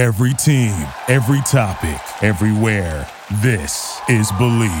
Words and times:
Every 0.00 0.32
team, 0.32 0.88
every 1.08 1.42
topic, 1.42 2.00
everywhere. 2.22 3.06
This 3.42 4.00
is 4.08 4.32
Believe. 4.32 4.72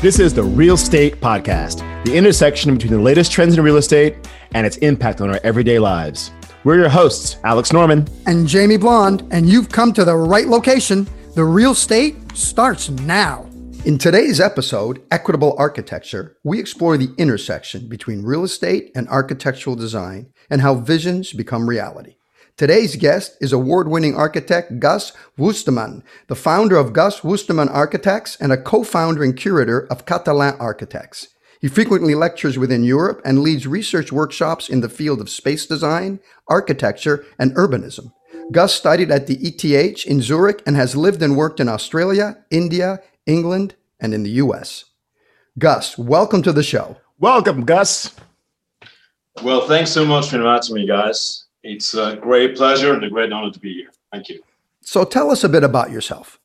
This 0.00 0.20
is 0.20 0.32
the 0.32 0.44
Real 0.44 0.76
State 0.76 1.20
Podcast, 1.20 1.78
the 2.04 2.16
intersection 2.16 2.72
between 2.72 2.92
the 2.92 3.00
latest 3.00 3.32
trends 3.32 3.58
in 3.58 3.64
real 3.64 3.78
estate 3.78 4.28
and 4.54 4.64
its 4.64 4.76
impact 4.76 5.20
on 5.20 5.28
our 5.28 5.40
everyday 5.42 5.80
lives. 5.80 6.30
We're 6.62 6.76
your 6.76 6.88
hosts, 6.88 7.36
Alex 7.42 7.72
Norman 7.72 8.06
and 8.26 8.46
Jamie 8.46 8.76
Blonde, 8.76 9.26
and 9.32 9.48
you've 9.48 9.70
come 9.70 9.92
to 9.94 10.04
the 10.04 10.14
right 10.14 10.46
location. 10.46 11.08
The 11.34 11.44
Real 11.44 11.74
State 11.74 12.14
starts 12.36 12.90
now. 12.90 13.50
In 13.84 13.98
today's 13.98 14.40
episode, 14.40 15.02
Equitable 15.10 15.56
Architecture, 15.58 16.36
we 16.44 16.60
explore 16.60 16.96
the 16.96 17.12
intersection 17.18 17.88
between 17.88 18.22
real 18.22 18.44
estate 18.44 18.92
and 18.94 19.08
architectural 19.08 19.74
design 19.74 20.30
and 20.48 20.60
how 20.60 20.76
visions 20.76 21.32
become 21.32 21.68
reality. 21.68 22.15
Today's 22.56 22.96
guest 22.96 23.36
is 23.38 23.52
award 23.52 23.86
winning 23.86 24.16
architect 24.16 24.80
Gus 24.80 25.12
Wüstemann, 25.38 26.02
the 26.28 26.34
founder 26.34 26.76
of 26.76 26.94
Gus 26.94 27.20
Wüstemann 27.20 27.70
Architects 27.70 28.34
and 28.40 28.50
a 28.50 28.56
co 28.56 28.82
founder 28.82 29.22
and 29.22 29.36
curator 29.36 29.86
of 29.88 30.06
Catalan 30.06 30.54
Architects. 30.58 31.28
He 31.60 31.68
frequently 31.68 32.14
lectures 32.14 32.56
within 32.56 32.82
Europe 32.82 33.20
and 33.26 33.40
leads 33.40 33.66
research 33.66 34.10
workshops 34.10 34.70
in 34.70 34.80
the 34.80 34.88
field 34.88 35.20
of 35.20 35.28
space 35.28 35.66
design, 35.66 36.18
architecture, 36.48 37.26
and 37.38 37.54
urbanism. 37.56 38.12
Gus 38.50 38.72
studied 38.72 39.10
at 39.10 39.26
the 39.26 39.36
ETH 39.36 40.06
in 40.06 40.22
Zurich 40.22 40.62
and 40.66 40.76
has 40.76 40.96
lived 40.96 41.20
and 41.20 41.36
worked 41.36 41.60
in 41.60 41.68
Australia, 41.68 42.38
India, 42.50 43.00
England, 43.26 43.74
and 44.00 44.14
in 44.14 44.22
the 44.22 44.30
US. 44.42 44.86
Gus, 45.58 45.98
welcome 45.98 46.40
to 46.42 46.54
the 46.54 46.62
show. 46.62 46.96
Welcome, 47.18 47.66
Gus. 47.66 48.16
Well, 49.42 49.68
thanks 49.68 49.90
so 49.90 50.06
much 50.06 50.30
for 50.30 50.36
inviting 50.36 50.74
me, 50.74 50.86
guys. 50.86 51.45
It's 51.68 51.94
a 51.94 52.14
great 52.14 52.56
pleasure 52.56 52.94
and 52.94 53.02
a 53.02 53.10
great 53.10 53.32
honor 53.32 53.50
to 53.50 53.58
be 53.58 53.74
here. 53.74 53.90
Thank 54.12 54.28
you. 54.28 54.40
So 54.82 55.04
tell 55.04 55.32
us 55.32 55.42
a 55.42 55.48
bit 55.48 55.64
about 55.64 55.90
yourself. 55.90 56.38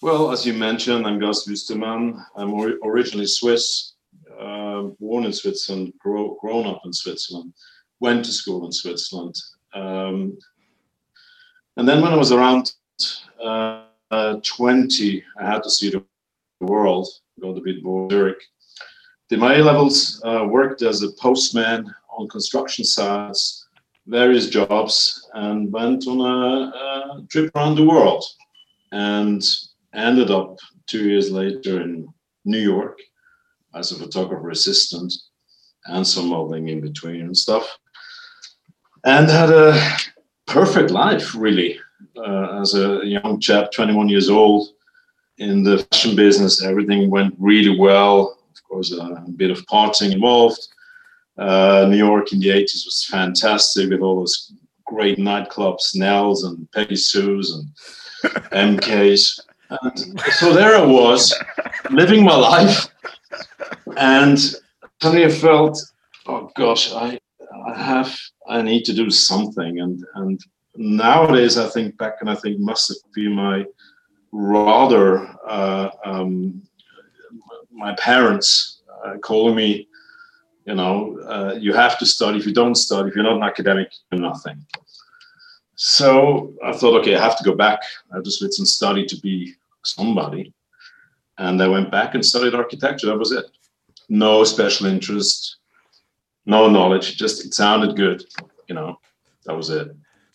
Well, 0.00 0.30
as 0.30 0.46
you 0.46 0.52
mentioned, 0.52 1.04
I'm 1.08 1.18
Gus 1.18 1.48
Wüstemann. 1.48 2.24
I'm 2.36 2.54
originally 2.84 3.26
Swiss, 3.26 3.94
uh, 4.38 4.82
born 5.00 5.24
in 5.24 5.32
Switzerland, 5.32 5.92
grow, 5.98 6.38
grown 6.40 6.68
up 6.68 6.82
in 6.84 6.92
Switzerland, 6.92 7.52
went 7.98 8.24
to 8.26 8.30
school 8.30 8.64
in 8.64 8.70
Switzerland. 8.70 9.34
Um, 9.74 10.38
and 11.76 11.88
then 11.88 12.00
when 12.00 12.12
I 12.12 12.16
was 12.16 12.30
around 12.30 12.72
uh, 13.42 13.86
uh, 14.12 14.36
20, 14.44 15.24
I 15.36 15.44
had 15.44 15.64
to 15.64 15.70
see 15.70 15.90
the 15.90 16.04
world, 16.60 17.08
got 17.40 17.58
a 17.58 17.60
bit 17.60 17.82
bored. 17.82 18.12
Zurich. 18.12 18.42
Did 19.28 19.40
my 19.40 19.56
A 19.56 19.64
levels, 19.64 20.22
uh, 20.24 20.46
worked 20.48 20.82
as 20.82 21.02
a 21.02 21.10
postman 21.20 21.92
on 22.08 22.28
construction 22.28 22.84
sites 22.84 23.59
various 24.10 24.48
jobs 24.48 25.28
and 25.34 25.72
went 25.72 26.06
on 26.08 26.20
a, 26.20 26.76
a, 26.76 27.26
trip 27.30 27.50
around 27.54 27.76
the 27.76 27.84
world 27.84 28.24
and 28.90 29.42
ended 29.94 30.30
up 30.30 30.58
two 30.86 31.08
years 31.08 31.30
later 31.30 31.80
in 31.80 32.08
New 32.44 32.58
York 32.58 32.98
as 33.74 33.92
a 33.92 33.98
photographer 33.98 34.50
assistant 34.50 35.12
and 35.86 36.04
some 36.04 36.28
modeling 36.28 36.68
in 36.68 36.80
between 36.80 37.20
and 37.20 37.36
stuff. 37.36 37.78
And 39.04 39.30
had 39.30 39.50
a 39.50 39.96
perfect 40.46 40.90
life, 40.90 41.34
really, 41.34 41.78
uh, 42.16 42.60
as 42.60 42.74
a 42.74 43.00
young 43.04 43.40
chap, 43.40 43.70
21 43.70 44.08
years 44.08 44.28
old, 44.28 44.70
in 45.38 45.62
the 45.62 45.78
fashion 45.90 46.16
business. 46.16 46.62
Everything 46.62 47.10
went 47.10 47.34
really 47.38 47.78
well. 47.78 48.38
Of 48.50 48.62
course, 48.64 48.92
a 48.92 49.24
bit 49.36 49.50
of 49.50 49.64
partying 49.66 50.12
involved 50.12 50.68
uh, 51.40 51.86
New 51.88 51.96
York 51.96 52.32
in 52.32 52.38
the 52.38 52.48
80s 52.48 52.84
was 52.84 53.06
fantastic 53.10 53.88
with 53.88 54.00
all 54.00 54.16
those 54.16 54.52
great 54.84 55.18
nightclubs, 55.18 55.96
Nell's 55.96 56.44
and 56.44 56.70
Peggy 56.72 56.96
Sue's 56.96 57.50
and 57.50 58.78
MK's. 58.78 59.40
And 59.70 60.20
so 60.32 60.52
there 60.52 60.76
I 60.76 60.84
was, 60.84 61.34
living 61.90 62.24
my 62.24 62.36
life. 62.36 62.88
And 63.96 64.38
suddenly 65.00 65.24
I 65.24 65.30
felt, 65.30 65.80
oh 66.26 66.50
gosh, 66.56 66.92
I, 66.92 67.18
I 67.66 67.82
have, 67.82 68.14
I 68.46 68.60
need 68.60 68.84
to 68.84 68.92
do 68.92 69.08
something. 69.08 69.80
And, 69.80 70.04
and 70.16 70.40
nowadays 70.76 71.56
I 71.56 71.68
think 71.68 71.96
back 71.96 72.16
and 72.20 72.28
I 72.28 72.34
think 72.34 72.58
must 72.58 72.88
have 72.88 73.12
been 73.14 73.32
my 73.32 73.64
rather, 74.32 75.26
uh, 75.48 75.88
um, 76.04 76.62
my 77.72 77.94
parents 77.94 78.82
uh, 79.04 79.16
calling 79.18 79.54
me 79.54 79.88
you 80.66 80.74
know, 80.74 81.18
uh, 81.20 81.54
you 81.58 81.72
have 81.72 81.98
to 81.98 82.06
study. 82.06 82.38
If 82.38 82.46
you 82.46 82.54
don't 82.54 82.74
study, 82.74 83.08
if 83.08 83.14
you're 83.14 83.24
not 83.24 83.36
an 83.36 83.42
academic, 83.42 83.92
you're 84.10 84.20
nothing. 84.20 84.64
So 85.74 86.54
I 86.62 86.72
thought, 86.72 87.00
okay, 87.00 87.16
I 87.16 87.20
have 87.20 87.38
to 87.38 87.44
go 87.44 87.54
back. 87.54 87.80
I 88.12 88.18
just 88.18 88.38
to 88.38 88.44
Switzerland 88.44 88.68
study 88.68 89.06
to 89.06 89.16
be 89.20 89.54
somebody. 89.82 90.52
And 91.38 91.62
I 91.62 91.68
went 91.68 91.90
back 91.90 92.14
and 92.14 92.24
studied 92.24 92.54
architecture. 92.54 93.06
That 93.06 93.18
was 93.18 93.32
it. 93.32 93.46
No 94.08 94.44
special 94.44 94.86
interest, 94.86 95.56
no 96.44 96.68
knowledge. 96.68 97.16
Just 97.16 97.46
it 97.46 97.54
sounded 97.54 97.96
good. 97.96 98.24
You 98.68 98.74
know, 98.74 98.98
that 99.46 99.56
was 99.56 99.70
it. 99.70 99.88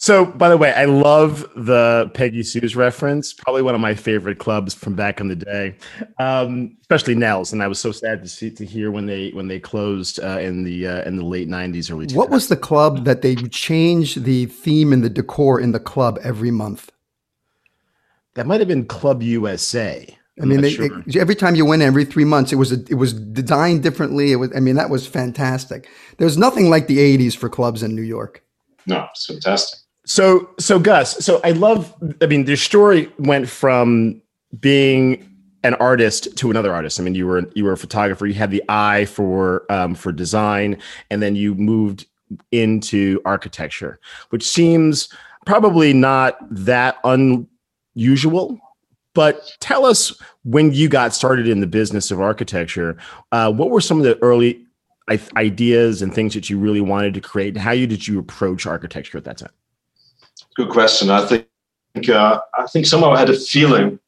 So, 0.06 0.24
by 0.24 0.50
the 0.50 0.58
way, 0.58 0.72
I 0.72 0.86
love 0.86 1.50
the 1.56 2.12
Peggy 2.14 2.44
Sue's 2.44 2.76
reference. 2.76 3.34
Probably 3.34 3.64
one 3.64 3.74
of 3.74 3.82
my 3.82 3.96
favorite 3.96 4.38
clubs 4.38 4.76
from 4.76 4.94
back 4.94 5.20
in 5.20 5.30
the 5.30 5.36
day, 5.36 5.76
um, 6.20 6.78
especially 6.82 7.16
Nell's. 7.16 7.52
And 7.52 7.64
I 7.64 7.68
was 7.68 7.80
so 7.80 7.92
sad 7.92 8.22
to 8.22 8.30
see 8.30 8.52
to 8.52 8.64
hear 8.64 8.92
when 8.92 9.08
they 9.08 9.32
when 9.32 9.48
they 9.48 9.60
closed 9.60 10.20
uh, 10.20 10.38
in 10.38 10.64
the 10.64 10.88
uh, 10.88 11.02
in 11.06 11.16
the 11.16 11.26
late 11.26 11.50
'90s, 11.50 11.92
early. 11.92 12.06
2000s. 12.06 12.16
What 12.16 12.30
was 12.30 12.50
the 12.50 12.56
club 12.56 13.04
that 13.06 13.24
they 13.24 13.34
changed 13.34 14.26
the 14.26 14.46
theme 14.46 14.94
and 14.94 15.04
the 15.04 15.10
decor 15.10 15.60
in 15.60 15.72
the 15.72 15.80
club 15.80 16.20
every 16.22 16.52
month? 16.52 16.92
That 18.36 18.46
might 18.46 18.60
have 18.60 18.68
been 18.68 18.86
Club 18.86 19.24
USA. 19.24 20.06
I'm 20.38 20.44
i 20.44 20.46
mean, 20.46 20.62
they, 20.62 20.70
sure. 20.70 21.04
they, 21.08 21.20
every 21.20 21.34
time 21.34 21.56
you 21.56 21.66
went 21.66 21.82
every 21.82 22.06
three 22.06 22.26
months, 22.26 22.54
it 22.54 22.58
was 22.58 22.72
a, 22.72 22.80
it 22.92 23.00
was 23.00 23.14
designed 23.14 23.82
differently. 23.82 24.34
It 24.34 24.36
was, 24.36 24.52
I 24.56 24.60
mean, 24.60 24.76
that 24.76 24.92
was 24.92 25.08
fantastic. 25.08 25.90
There's 26.20 26.38
nothing 26.38 26.70
like 26.70 26.86
the 26.86 27.00
'80s 27.00 27.36
for 27.36 27.50
clubs 27.50 27.82
in 27.82 27.96
New 27.96 28.04
York. 28.04 28.44
No, 28.86 29.08
it's 29.12 29.26
fantastic. 29.26 29.80
So, 30.06 30.50
so 30.60 30.80
Gus, 30.80 31.18
so 31.26 31.42
I 31.44 31.52
love. 31.52 31.94
I 32.22 32.28
mean, 32.28 32.46
your 32.46 32.58
story 32.58 33.12
went 33.18 33.50
from 33.50 34.22
being 34.60 35.28
an 35.64 35.74
artist 35.76 36.38
to 36.38 36.52
another 36.52 36.74
artist. 36.74 37.00
I 37.00 37.04
mean, 37.04 37.16
you 37.16 37.26
were 37.26 37.50
you 37.56 37.66
were 37.66 37.74
a 37.74 37.78
photographer. 37.78 38.28
You 38.28 38.36
had 38.36 38.52
the 38.52 38.64
eye 38.70 39.06
for 39.06 39.66
um, 39.72 39.96
for 39.96 40.12
design, 40.12 40.78
and 41.10 41.22
then 41.22 41.36
you 41.36 41.56
moved 41.56 42.06
into 42.52 43.20
architecture, 43.26 44.00
which 44.30 44.48
seems 44.48 45.10
probably 45.46 45.92
not 45.92 46.38
that 46.52 46.98
unusual. 47.04 48.60
But 49.16 49.56
tell 49.60 49.86
us 49.86 50.14
when 50.44 50.72
you 50.72 50.88
got 50.90 51.14
started 51.16 51.48
in 51.48 51.62
the 51.62 51.68
business 51.68 52.12
of 52.12 52.22
architecture. 52.22 52.98
Uh, 53.32 53.52
what 53.52 53.72
were 53.72 53.82
some 53.82 53.98
of 53.98 54.04
the 54.04 54.22
early 54.22 54.64
ideas 55.36 56.02
and 56.02 56.14
things 56.14 56.34
that 56.34 56.50
you 56.50 56.60
really 56.60 56.82
wanted 56.82 57.14
to 57.16 57.22
create? 57.22 57.56
And 57.56 57.62
how 57.62 57.72
you 57.72 57.88
did 57.88 58.08
you 58.08 58.20
approach 58.20 58.66
architecture 58.68 59.18
at 59.18 59.24
that 59.24 59.38
time? 59.38 59.52
Good 60.56 60.70
question. 60.70 61.10
I 61.10 61.26
think 61.26 62.10
uh, 62.10 62.40
I 62.58 62.68
think 62.68 62.86
somehow 62.86 63.12
I 63.12 63.20
had 63.20 63.30
a 63.30 63.38
feeling 63.38 64.00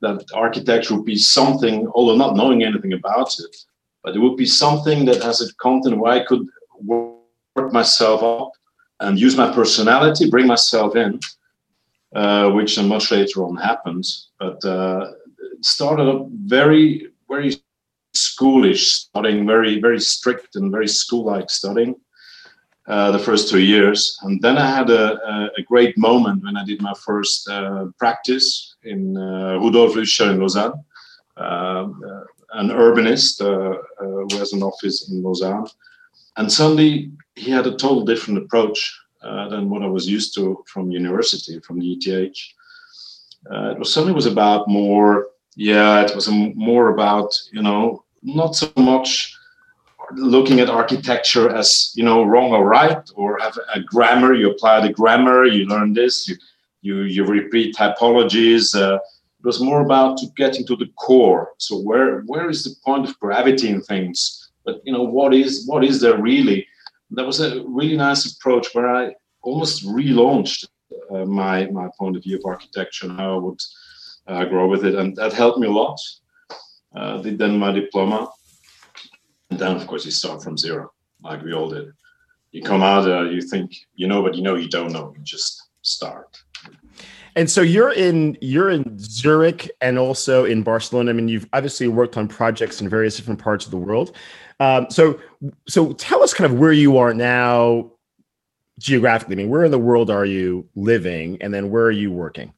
that 0.00 0.24
architecture 0.34 0.94
would 0.94 1.04
be 1.04 1.16
something, 1.16 1.88
although 1.94 2.16
not 2.16 2.36
knowing 2.36 2.62
anything 2.62 2.92
about 2.92 3.38
it, 3.38 3.56
but 4.02 4.14
it 4.14 4.18
would 4.18 4.36
be 4.36 4.46
something 4.46 5.04
that 5.06 5.22
has 5.22 5.40
a 5.40 5.52
content 5.54 5.98
where 5.98 6.12
I 6.12 6.24
could 6.24 6.46
work 6.84 7.72
myself 7.72 8.22
up 8.22 8.52
and 9.00 9.18
use 9.18 9.36
my 9.36 9.52
personality, 9.52 10.30
bring 10.30 10.46
myself 10.46 10.96
in, 10.96 11.20
uh, 12.14 12.50
which 12.50 12.80
much 12.80 13.10
later 13.10 13.44
on 13.44 13.56
happened. 13.56 14.04
But 14.38 14.64
uh, 14.64 15.12
it 15.52 15.64
started 15.64 16.08
up 16.08 16.28
very, 16.30 17.08
very 17.28 17.56
schoolish, 18.14 18.84
studying 19.08 19.46
very, 19.46 19.80
very 19.80 20.00
strict 20.00 20.56
and 20.56 20.70
very 20.70 20.88
school-like 20.88 21.50
studying 21.50 21.96
uh, 22.86 23.10
the 23.10 23.18
first 23.18 23.48
two 23.48 23.60
years. 23.60 24.18
And 24.22 24.42
then 24.42 24.58
I 24.58 24.66
had 24.66 24.90
a, 24.90 25.50
a, 25.56 25.62
great 25.62 25.96
moment 25.96 26.44
when 26.44 26.54
I 26.54 26.66
did 26.66 26.82
my 26.82 26.92
first 26.92 27.48
uh, 27.48 27.86
practice 27.98 28.76
in 28.82 29.16
uh, 29.16 29.58
Rudolf 29.58 29.94
Lüscher 29.94 30.30
in 30.30 30.38
Lausanne, 30.38 30.84
uh, 31.38 31.86
an 32.52 32.68
urbanist 32.68 33.40
uh, 33.40 33.78
who 33.98 34.36
has 34.36 34.52
an 34.52 34.62
office 34.62 35.08
in 35.08 35.22
Lausanne. 35.22 35.66
And 36.36 36.52
suddenly 36.52 37.10
he 37.36 37.50
had 37.50 37.66
a 37.66 37.70
total 37.70 38.04
different 38.04 38.44
approach 38.44 39.00
than 39.22 39.70
what 39.70 39.82
I 39.82 39.86
was 39.86 40.06
used 40.06 40.34
to 40.34 40.62
from 40.66 40.90
university, 40.90 41.58
from 41.60 41.78
the 41.80 41.92
ETH. 41.92 42.06
it 42.06 43.78
was 43.78 43.94
suddenly 43.94 44.12
was 44.12 44.26
about 44.26 44.68
more, 44.68 45.28
yeah, 45.56 46.04
it 46.04 46.14
was 46.14 46.28
more 46.28 46.90
about, 46.90 47.34
you 47.50 47.62
know, 47.62 48.04
not 48.22 48.54
so 48.54 48.70
much 48.76 49.34
looking 50.12 50.60
at 50.60 50.68
architecture 50.68 51.50
as 51.50 51.92
you 51.94 52.04
know 52.04 52.22
wrong 52.22 52.52
or 52.52 52.64
right 52.66 53.10
or 53.14 53.38
have 53.40 53.56
a 53.74 53.80
grammar 53.80 54.32
you 54.34 54.50
apply 54.50 54.80
the 54.80 54.92
grammar 54.92 55.44
you 55.44 55.66
learn 55.66 55.92
this 55.92 56.28
you 56.28 56.36
you, 56.82 57.02
you 57.02 57.24
repeat 57.24 57.74
typologies 57.74 58.78
uh, 58.78 58.98
it 59.44 59.48
was 59.48 59.60
more 59.60 59.82
about 59.82 60.16
to 60.16 60.26
getting 60.36 60.66
to 60.66 60.74
the 60.74 60.88
core. 60.96 61.50
So 61.58 61.78
where 61.78 62.22
where 62.22 62.48
is 62.48 62.64
the 62.64 62.74
point 62.82 63.06
of 63.06 63.20
gravity 63.20 63.68
in 63.68 63.82
things? 63.82 64.50
But 64.64 64.80
you 64.86 64.92
know 64.94 65.02
what 65.02 65.34
is 65.34 65.66
what 65.66 65.84
is 65.84 66.00
there 66.00 66.16
really? 66.16 66.66
That 67.10 67.26
was 67.26 67.40
a 67.40 67.62
really 67.66 67.98
nice 67.98 68.24
approach 68.32 68.68
where 68.72 68.88
i 68.88 69.14
almost 69.42 69.84
relaunched 69.84 70.66
uh, 71.10 71.26
my 71.26 71.66
my 71.66 71.88
point 71.98 72.16
of 72.16 72.22
view 72.22 72.38
of 72.38 72.46
architecture 72.46 73.06
and 73.06 73.20
how 73.20 73.34
I 73.34 73.42
would 73.44 73.60
uh, 74.28 74.44
grow 74.46 74.66
with 74.66 74.86
it, 74.86 74.94
and 74.94 75.14
that 75.16 75.34
helped 75.34 75.58
me 75.58 75.66
a 75.66 75.78
lot. 75.82 76.00
Uh, 76.96 77.18
did 77.18 77.36
then 77.36 77.58
my 77.58 77.70
diploma, 77.70 78.30
and 79.54 79.60
then 79.60 79.76
of 79.76 79.86
course 79.86 80.04
you 80.04 80.10
start 80.10 80.42
from 80.42 80.58
zero, 80.58 80.92
like 81.22 81.40
we 81.44 81.52
all 81.54 81.68
did. 81.68 81.92
You 82.50 82.60
come 82.60 82.82
out, 82.82 83.08
uh, 83.08 83.22
you 83.30 83.40
think 83.40 83.76
you 83.94 84.08
know, 84.08 84.20
but 84.20 84.34
you 84.34 84.42
know 84.42 84.56
you 84.56 84.68
don't 84.68 84.92
know. 84.92 85.14
You 85.16 85.22
just 85.22 85.62
start. 85.82 86.36
And 87.36 87.48
so 87.48 87.62
you're 87.62 87.92
in 87.92 88.36
you're 88.40 88.70
in 88.70 88.98
Zurich 88.98 89.70
and 89.80 89.96
also 89.96 90.44
in 90.44 90.64
Barcelona. 90.64 91.10
I 91.10 91.14
mean, 91.14 91.28
you've 91.28 91.48
obviously 91.52 91.86
worked 91.86 92.16
on 92.16 92.26
projects 92.26 92.80
in 92.80 92.88
various 92.88 93.16
different 93.16 93.40
parts 93.40 93.64
of 93.64 93.70
the 93.70 93.76
world. 93.76 94.16
Um, 94.58 94.86
so 94.90 95.20
so 95.68 95.92
tell 95.92 96.24
us 96.24 96.34
kind 96.34 96.50
of 96.50 96.58
where 96.58 96.72
you 96.72 96.98
are 96.98 97.14
now 97.14 97.92
geographically. 98.80 99.36
I 99.36 99.36
mean, 99.36 99.50
where 99.50 99.64
in 99.64 99.70
the 99.70 99.78
world 99.78 100.10
are 100.10 100.24
you 100.24 100.68
living, 100.74 101.40
and 101.40 101.54
then 101.54 101.70
where 101.70 101.84
are 101.84 101.92
you 101.92 102.10
working? 102.10 102.52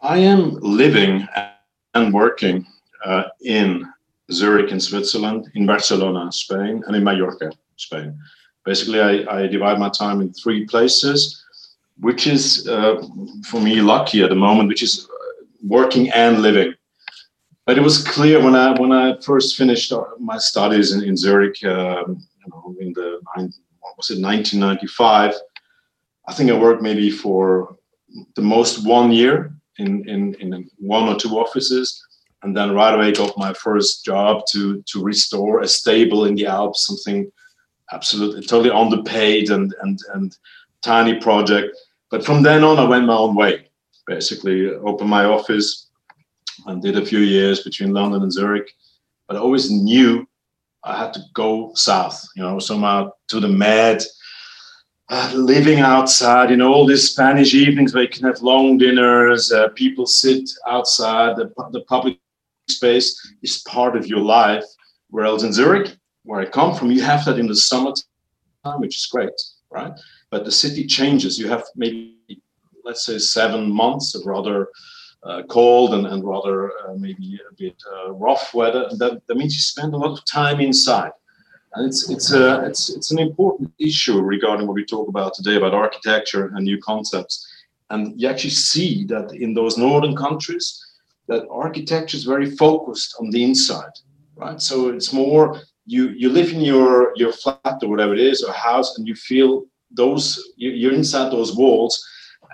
I 0.00 0.18
am 0.18 0.54
living 0.60 1.28
and 1.92 2.14
working 2.14 2.66
uh, 3.04 3.24
in 3.42 3.86
Zurich 4.32 4.70
in 4.70 4.80
Switzerland, 4.80 5.50
in 5.54 5.66
Barcelona, 5.66 6.32
Spain, 6.32 6.82
and 6.86 6.96
in 6.96 7.04
Mallorca, 7.04 7.50
Spain. 7.76 8.18
Basically, 8.64 9.00
I, 9.00 9.42
I 9.42 9.46
divide 9.46 9.78
my 9.78 9.90
time 9.90 10.20
in 10.20 10.32
three 10.32 10.64
places, 10.64 11.44
which 11.98 12.26
is 12.26 12.66
uh, 12.66 13.02
for 13.46 13.60
me 13.60 13.80
lucky 13.80 14.22
at 14.22 14.30
the 14.30 14.36
moment, 14.36 14.68
which 14.68 14.82
is 14.82 15.06
uh, 15.06 15.44
working 15.62 16.10
and 16.10 16.40
living. 16.40 16.74
But 17.66 17.78
it 17.78 17.82
was 17.82 18.06
clear 18.06 18.42
when 18.42 18.54
I 18.54 18.78
when 18.80 18.92
I 18.92 19.20
first 19.20 19.56
finished 19.56 19.92
uh, 19.92 20.04
my 20.18 20.38
studies 20.38 20.92
in, 20.92 21.02
in 21.02 21.16
Zurich, 21.16 21.62
um, 21.64 22.20
you 22.40 22.48
know, 22.48 22.74
in 22.80 22.92
the 22.94 23.20
what 23.80 23.96
was 23.96 24.10
it 24.10 24.20
1995. 24.20 25.34
I 26.26 26.32
think 26.32 26.50
I 26.50 26.58
worked 26.58 26.82
maybe 26.82 27.10
for 27.10 27.76
the 28.34 28.42
most 28.42 28.86
one 28.86 29.12
year 29.12 29.54
in, 29.78 30.08
in, 30.08 30.34
in 30.34 30.70
one 30.78 31.08
or 31.08 31.16
two 31.18 31.38
offices 31.38 32.03
and 32.44 32.54
then 32.56 32.74
right 32.74 32.94
away 32.94 33.10
got 33.10 33.36
my 33.38 33.52
first 33.54 34.04
job 34.04 34.42
to 34.52 34.82
to 34.82 35.02
restore 35.02 35.60
a 35.60 35.68
stable 35.68 36.26
in 36.26 36.34
the 36.34 36.46
Alps, 36.46 36.86
something 36.86 37.30
absolutely 37.92 38.42
totally 38.42 38.70
underpaid 38.70 39.50
and 39.50 39.74
and 39.82 39.98
and 40.14 40.36
tiny 40.82 41.18
project. 41.18 41.76
But 42.10 42.24
from 42.24 42.42
then 42.42 42.62
on, 42.62 42.78
I 42.78 42.88
went 42.88 43.06
my 43.06 43.16
own 43.16 43.34
way. 43.34 43.68
Basically, 44.06 44.68
opened 44.68 45.10
my 45.10 45.24
office 45.24 45.88
and 46.66 46.82
did 46.82 46.98
a 46.98 47.06
few 47.06 47.20
years 47.20 47.62
between 47.62 47.94
London 47.94 48.22
and 48.22 48.32
Zurich. 48.32 48.70
But 49.26 49.36
I 49.36 49.40
always 49.40 49.70
knew 49.70 50.28
I 50.84 50.98
had 50.98 51.14
to 51.14 51.20
go 51.32 51.72
south, 51.74 52.28
you 52.36 52.42
know, 52.42 52.58
somehow 52.58 53.12
to 53.28 53.40
the 53.40 53.48
Med, 53.48 54.02
uh, 55.08 55.32
living 55.34 55.80
outside, 55.80 56.50
you 56.50 56.56
know, 56.56 56.72
all 56.72 56.86
these 56.86 57.10
Spanish 57.10 57.54
evenings 57.54 57.94
where 57.94 58.02
you 58.02 58.08
can 58.08 58.24
have 58.24 58.42
long 58.42 58.76
dinners, 58.76 59.50
uh, 59.50 59.68
people 59.70 60.06
sit 60.06 60.48
outside, 60.68 61.36
the, 61.36 61.50
the 61.72 61.80
public 61.88 62.18
space 62.68 63.36
is 63.42 63.62
part 63.62 63.96
of 63.96 64.06
your 64.06 64.20
life. 64.20 64.64
Whereas 65.10 65.42
in 65.42 65.52
Zurich, 65.52 65.96
where 66.24 66.40
I 66.40 66.46
come 66.46 66.74
from, 66.74 66.90
you 66.90 67.02
have 67.02 67.24
that 67.24 67.38
in 67.38 67.46
the 67.46 67.56
summertime, 67.56 68.04
which 68.78 68.96
is 68.96 69.06
great, 69.06 69.30
right? 69.70 69.92
But 70.30 70.44
the 70.44 70.52
city 70.52 70.86
changes. 70.86 71.38
You 71.38 71.48
have 71.48 71.64
maybe, 71.76 72.40
let's 72.84 73.04
say, 73.04 73.18
seven 73.18 73.70
months 73.70 74.14
of 74.14 74.26
rather 74.26 74.68
uh, 75.22 75.42
cold 75.48 75.94
and, 75.94 76.06
and 76.06 76.24
rather 76.24 76.70
uh, 76.70 76.94
maybe 76.96 77.40
a 77.50 77.54
bit 77.54 77.76
uh, 77.94 78.12
rough 78.12 78.52
weather. 78.54 78.88
That, 78.98 79.22
that 79.26 79.36
means 79.36 79.54
you 79.54 79.60
spend 79.60 79.94
a 79.94 79.96
lot 79.96 80.18
of 80.18 80.24
time 80.24 80.60
inside. 80.60 81.12
And 81.74 81.86
it's, 81.88 82.08
it's, 82.08 82.32
a, 82.32 82.64
it's, 82.66 82.94
it's 82.94 83.10
an 83.10 83.18
important 83.18 83.72
issue 83.78 84.20
regarding 84.20 84.66
what 84.66 84.74
we 84.74 84.84
talk 84.84 85.08
about 85.08 85.34
today 85.34 85.56
about 85.56 85.74
architecture 85.74 86.52
and 86.54 86.64
new 86.64 86.78
concepts. 86.78 87.50
And 87.90 88.20
you 88.20 88.28
actually 88.28 88.50
see 88.50 89.04
that 89.06 89.32
in 89.32 89.54
those 89.54 89.76
northern 89.76 90.16
countries, 90.16 90.80
that 91.26 91.46
architecture 91.50 92.16
is 92.16 92.24
very 92.24 92.50
focused 92.50 93.16
on 93.20 93.30
the 93.30 93.42
inside, 93.42 93.92
right? 94.36 94.60
So 94.60 94.88
it's 94.88 95.12
more 95.12 95.60
you 95.86 96.08
you 96.10 96.28
live 96.30 96.50
in 96.52 96.60
your 96.60 97.12
your 97.16 97.32
flat 97.32 97.78
or 97.82 97.88
whatever 97.88 98.14
it 98.14 98.20
is 98.20 98.42
or 98.42 98.52
house, 98.52 98.98
and 98.98 99.06
you 99.06 99.14
feel 99.14 99.64
those 99.90 100.52
you're 100.56 100.92
inside 100.92 101.30
those 101.30 101.56
walls, 101.56 102.02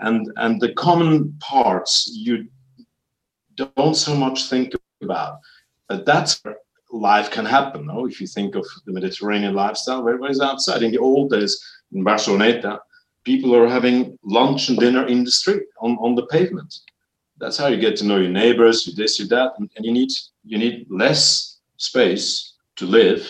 and 0.00 0.30
and 0.36 0.60
the 0.60 0.72
common 0.74 1.32
parts 1.40 2.10
you 2.12 2.46
don't 3.54 3.94
so 3.94 4.14
much 4.14 4.48
think 4.48 4.74
about. 5.02 5.38
But 5.88 6.06
that's 6.06 6.42
where 6.44 6.56
life 6.92 7.30
can 7.30 7.44
happen. 7.44 7.86
No, 7.86 8.06
if 8.06 8.20
you 8.20 8.26
think 8.26 8.54
of 8.54 8.66
the 8.86 8.92
Mediterranean 8.92 9.54
lifestyle, 9.54 10.06
is 10.26 10.40
outside? 10.40 10.82
In 10.82 10.92
the 10.92 10.98
old 10.98 11.30
days 11.30 11.58
in 11.92 12.04
Barcelona, 12.04 12.80
people 13.24 13.54
are 13.54 13.68
having 13.68 14.18
lunch 14.24 14.68
and 14.68 14.78
dinner 14.78 15.06
in 15.06 15.24
the 15.24 15.30
street 15.30 15.62
on, 15.80 15.96
on 15.98 16.14
the 16.14 16.26
pavement 16.26 16.72
that's 17.40 17.56
how 17.56 17.66
you 17.66 17.78
get 17.78 17.96
to 17.96 18.04
know 18.04 18.18
your 18.18 18.30
neighbors 18.30 18.86
you 18.86 18.94
this 18.94 19.18
you 19.18 19.26
that 19.26 19.52
and, 19.58 19.70
and 19.76 19.84
you 19.84 19.92
need 19.92 20.10
you 20.44 20.58
need 20.58 20.86
less 20.90 21.58
space 21.76 22.54
to 22.76 22.86
live 22.86 23.28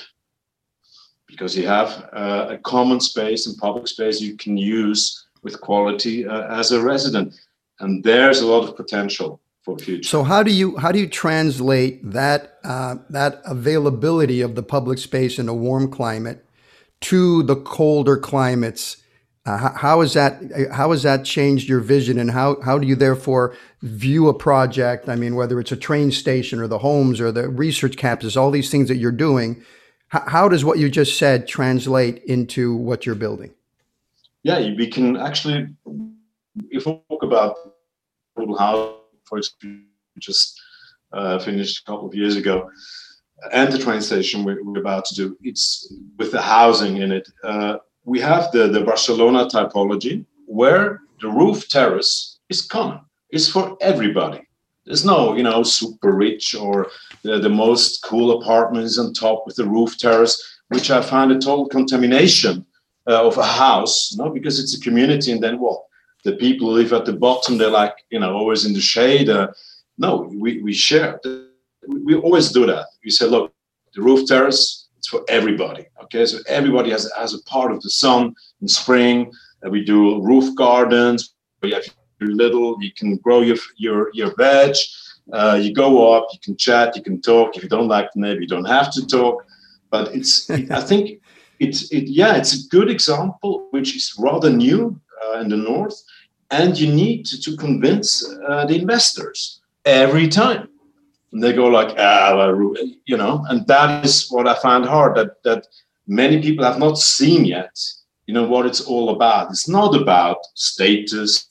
because 1.30 1.56
you 1.56 1.66
have 1.66 2.08
uh, 2.12 2.48
a 2.50 2.58
common 2.58 3.00
space 3.00 3.46
and 3.46 3.56
public 3.56 3.86
space 3.86 4.20
you 4.20 4.36
can 4.36 4.56
use 4.56 5.26
with 5.42 5.60
quality 5.60 6.26
uh, 6.26 6.58
as 6.58 6.72
a 6.72 6.80
resident. 6.80 7.34
And 7.78 8.04
there's 8.04 8.40
a 8.40 8.46
lot 8.46 8.68
of 8.68 8.76
potential 8.76 9.40
for 9.62 9.78
future. 9.78 10.08
So 10.08 10.22
how 10.22 10.42
do 10.42 10.52
you 10.52 10.76
how 10.76 10.92
do 10.92 10.98
you 10.98 11.06
translate 11.06 12.10
that 12.10 12.58
uh, 12.64 12.96
that 13.08 13.40
availability 13.44 14.40
of 14.42 14.54
the 14.54 14.62
public 14.62 14.98
space 14.98 15.38
in 15.38 15.48
a 15.48 15.54
warm 15.54 15.90
climate 15.90 16.44
to 17.02 17.42
the 17.44 17.56
colder 17.56 18.18
climates 18.18 18.98
uh, 19.46 19.72
how 19.74 20.02
has 20.02 20.12
that 20.14 20.70
how 20.70 20.90
has 20.90 21.02
that 21.02 21.24
changed 21.24 21.68
your 21.68 21.80
vision, 21.80 22.18
and 22.18 22.30
how 22.30 22.60
how 22.60 22.78
do 22.78 22.86
you 22.86 22.94
therefore 22.94 23.56
view 23.80 24.28
a 24.28 24.34
project? 24.34 25.08
I 25.08 25.16
mean, 25.16 25.34
whether 25.34 25.58
it's 25.58 25.72
a 25.72 25.76
train 25.76 26.10
station 26.10 26.60
or 26.60 26.66
the 26.66 26.78
homes 26.78 27.20
or 27.20 27.32
the 27.32 27.48
research 27.48 27.96
campuses, 27.96 28.36
all 28.36 28.50
these 28.50 28.70
things 28.70 28.88
that 28.88 28.96
you're 28.96 29.12
doing. 29.12 29.62
How, 30.08 30.24
how 30.26 30.48
does 30.48 30.64
what 30.64 30.78
you 30.78 30.90
just 30.90 31.18
said 31.18 31.46
translate 31.46 32.22
into 32.24 32.74
what 32.74 33.06
you're 33.06 33.14
building? 33.14 33.52
Yeah, 34.42 34.58
we 34.58 34.88
can 34.88 35.16
actually, 35.16 35.68
if 36.70 36.84
we 36.84 37.00
talk 37.08 37.22
about 37.22 37.56
how, 38.58 39.00
for 39.24 39.38
example, 39.38 39.84
just 40.18 40.60
uh, 41.12 41.38
finished 41.38 41.82
a 41.82 41.84
couple 41.84 42.08
of 42.08 42.14
years 42.14 42.36
ago, 42.36 42.68
and 43.52 43.72
the 43.72 43.78
train 43.78 44.02
station 44.02 44.44
we're, 44.44 44.62
we're, 44.62 44.80
about 44.80 45.04
to 45.06 45.14
do, 45.14 45.38
it's 45.42 45.92
with 46.18 46.32
the 46.32 46.42
housing 46.42 46.98
in 46.98 47.12
it. 47.12 47.28
Uh, 47.42 47.78
we 48.04 48.20
have 48.20 48.50
the, 48.52 48.68
the 48.68 48.80
Barcelona 48.80 49.46
typology 49.46 50.24
where 50.46 51.00
the 51.20 51.28
roof 51.28 51.68
terrace 51.68 52.38
is 52.48 52.62
common, 52.62 53.00
it's 53.30 53.48
for 53.48 53.76
everybody. 53.80 54.40
There's 54.86 55.04
no, 55.04 55.36
you 55.36 55.42
know, 55.42 55.62
super 55.62 56.12
rich 56.12 56.54
or 56.54 56.88
the, 57.22 57.38
the 57.38 57.48
most 57.48 58.02
cool 58.02 58.40
apartment 58.40 58.84
is 58.84 58.98
on 58.98 59.12
top 59.12 59.44
with 59.46 59.56
the 59.56 59.66
roof 59.66 59.98
terrace, 59.98 60.58
which 60.68 60.90
I 60.90 61.02
find 61.02 61.30
a 61.30 61.38
total 61.38 61.68
contamination 61.68 62.66
uh, 63.06 63.26
of 63.26 63.36
a 63.38 63.44
house, 63.44 64.12
you 64.12 64.18
know, 64.18 64.30
because 64.30 64.58
it's 64.58 64.76
a 64.76 64.80
community. 64.80 65.32
And 65.32 65.42
then 65.42 65.58
what? 65.58 65.84
The 66.24 66.32
people 66.32 66.68
who 66.68 66.74
live 66.74 66.92
at 66.92 67.04
the 67.04 67.12
bottom, 67.12 67.58
they're 67.58 67.70
like, 67.70 67.94
you 68.10 68.18
know, 68.18 68.34
always 68.34 68.64
in 68.64 68.72
the 68.72 68.80
shade. 68.80 69.28
Uh, 69.28 69.48
no, 69.98 70.30
we, 70.34 70.60
we 70.62 70.72
share. 70.72 71.20
We 71.86 72.14
always 72.14 72.50
do 72.50 72.66
that. 72.66 72.86
We 73.04 73.10
say, 73.10 73.26
look, 73.26 73.52
the 73.94 74.02
roof 74.02 74.26
terrace, 74.26 74.79
it's 75.00 75.08
for 75.08 75.24
everybody. 75.28 75.86
Okay, 76.02 76.26
so 76.26 76.38
everybody 76.46 76.90
has, 76.90 77.10
has 77.16 77.32
a 77.32 77.42
part 77.44 77.72
of 77.72 77.80
the 77.80 77.88
sun 77.88 78.34
in 78.60 78.68
spring. 78.68 79.32
Uh, 79.64 79.70
we 79.70 79.82
do 79.82 80.22
roof 80.22 80.54
gardens. 80.56 81.34
We 81.62 81.72
have 81.72 81.84
little, 82.20 82.76
you 82.82 82.92
can 82.92 83.16
grow 83.16 83.40
your 83.40 83.56
your 83.76 84.10
your 84.12 84.34
veg. 84.36 84.74
Uh, 85.32 85.58
you 85.62 85.72
go 85.72 86.12
up, 86.12 86.26
you 86.34 86.38
can 86.42 86.54
chat, 86.54 86.94
you 86.96 87.02
can 87.02 87.18
talk. 87.22 87.56
If 87.56 87.62
you 87.62 87.68
don't 87.70 87.88
like 87.88 88.08
the 88.12 88.20
neighbor, 88.20 88.42
you 88.42 88.46
don't 88.46 88.74
have 88.78 88.92
to 88.92 89.06
talk. 89.06 89.46
But 89.90 90.14
it's, 90.14 90.50
I 90.80 90.82
think 90.90 91.22
it's, 91.60 91.90
it, 91.92 92.04
yeah, 92.08 92.36
it's 92.36 92.54
a 92.54 92.68
good 92.68 92.90
example, 92.90 93.68
which 93.70 93.96
is 93.96 94.14
rather 94.18 94.50
new 94.50 95.00
uh, 95.22 95.38
in 95.38 95.48
the 95.48 95.56
north, 95.56 95.96
and 96.50 96.78
you 96.78 96.92
need 96.92 97.24
to, 97.26 97.40
to 97.42 97.56
convince 97.56 98.28
uh, 98.48 98.66
the 98.66 98.76
investors 98.76 99.60
every 99.84 100.26
time 100.28 100.69
and 101.32 101.42
they 101.42 101.52
go 101.52 101.66
like 101.66 101.94
ah 101.98 102.48
you 103.06 103.16
know? 103.16 103.44
And 103.48 103.66
that 103.66 104.04
is 104.04 104.28
what 104.30 104.48
i 104.48 104.54
find 104.54 104.84
hard 104.84 105.16
that 105.16 105.42
that 105.44 105.66
many 106.06 106.42
people 106.42 106.64
have 106.64 106.78
not 106.78 106.98
seen 106.98 107.44
yet 107.44 107.76
you 108.30 108.34
know 108.34 108.46
what 108.46 108.64
it's 108.64 108.82
all 108.82 109.10
about. 109.10 109.50
It's 109.50 109.68
not 109.68 109.92
about 110.00 110.38
status. 110.54 111.48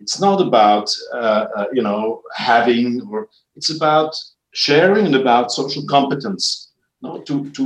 It's 0.00 0.20
not 0.20 0.38
about 0.46 0.86
uh, 1.14 1.46
uh, 1.56 1.66
you 1.72 1.82
know 1.82 2.20
having 2.34 3.00
or 3.10 3.28
it's 3.56 3.70
about 3.74 4.14
sharing 4.52 5.06
and 5.06 5.14
about 5.14 5.50
social 5.50 5.82
competence 5.86 6.72
no 7.00 7.22
to 7.22 7.48
to 7.56 7.64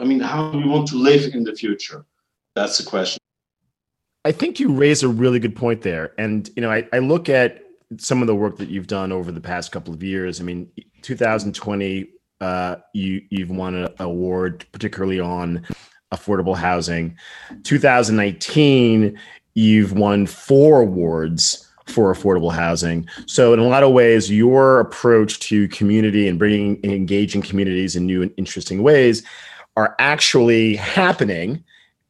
i 0.00 0.04
mean 0.04 0.20
how 0.20 0.50
we 0.50 0.68
want 0.74 0.86
to 0.92 0.96
live 0.96 1.34
in 1.34 1.42
the 1.42 1.54
future? 1.62 2.04
That's 2.54 2.78
the 2.78 2.84
question. 2.88 3.18
I 4.24 4.30
think 4.30 4.60
you 4.60 4.68
raise 4.70 5.02
a 5.02 5.08
really 5.08 5.40
good 5.40 5.56
point 5.56 5.82
there. 5.82 6.12
And 6.16 6.48
you 6.54 6.62
know 6.62 6.70
i, 6.70 6.86
I 6.92 7.00
look 7.00 7.28
at 7.28 7.63
some 7.98 8.20
of 8.20 8.26
the 8.26 8.34
work 8.34 8.56
that 8.58 8.68
you've 8.68 8.86
done 8.86 9.12
over 9.12 9.32
the 9.32 9.40
past 9.40 9.72
couple 9.72 9.94
of 9.94 10.02
years. 10.02 10.40
I 10.40 10.44
mean, 10.44 10.70
2020, 11.02 12.08
uh, 12.40 12.76
you 12.92 13.22
you've 13.30 13.50
won 13.50 13.74
an 13.74 13.88
award, 13.98 14.66
particularly 14.72 15.20
on 15.20 15.64
affordable 16.12 16.56
housing. 16.56 17.16
2019, 17.64 19.18
you've 19.54 19.92
won 19.92 20.26
four 20.26 20.82
awards 20.82 21.68
for 21.86 22.14
affordable 22.14 22.52
housing. 22.52 23.06
So, 23.26 23.52
in 23.52 23.60
a 23.60 23.64
lot 23.64 23.82
of 23.82 23.92
ways, 23.92 24.30
your 24.30 24.80
approach 24.80 25.40
to 25.40 25.68
community 25.68 26.28
and 26.28 26.38
bringing 26.38 26.80
engaging 26.84 27.42
communities 27.42 27.96
in 27.96 28.06
new 28.06 28.22
and 28.22 28.32
interesting 28.36 28.82
ways 28.82 29.22
are 29.76 29.94
actually 29.98 30.76
happening 30.76 31.64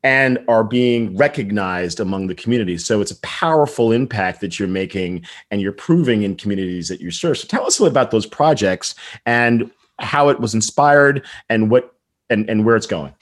and 0.05 0.39
are 0.49 0.63
being 0.63 1.17
recognized 1.17 1.99
among 1.99 2.27
the 2.27 2.35
community. 2.35 2.77
So 2.77 3.01
it's 3.01 3.11
a 3.11 3.19
powerful 3.21 3.91
impact 3.91 4.43
that 4.43 4.59
you're 4.59 4.69
making 4.69 5.25
and 5.51 5.63
you're 5.63 5.73
proving 5.73 6.23
in 6.23 6.37
communities 6.37 6.89
that 6.89 7.01
you 7.01 7.11
serve. 7.11 7.39
So 7.39 7.49
tell 7.49 7.67
us 7.67 7.79
a 7.79 7.83
little 7.83 7.93
about 7.93 8.11
those 8.11 8.27
projects 8.27 8.95
and 9.25 9.71
how 9.99 10.29
it 10.29 10.39
was 10.39 10.55
inspired 10.55 11.25
and 11.49 11.71
what 11.71 11.95
and, 12.29 12.49
and 12.51 12.65
where 12.67 12.77
it's 12.77 12.87
going. 12.87 13.15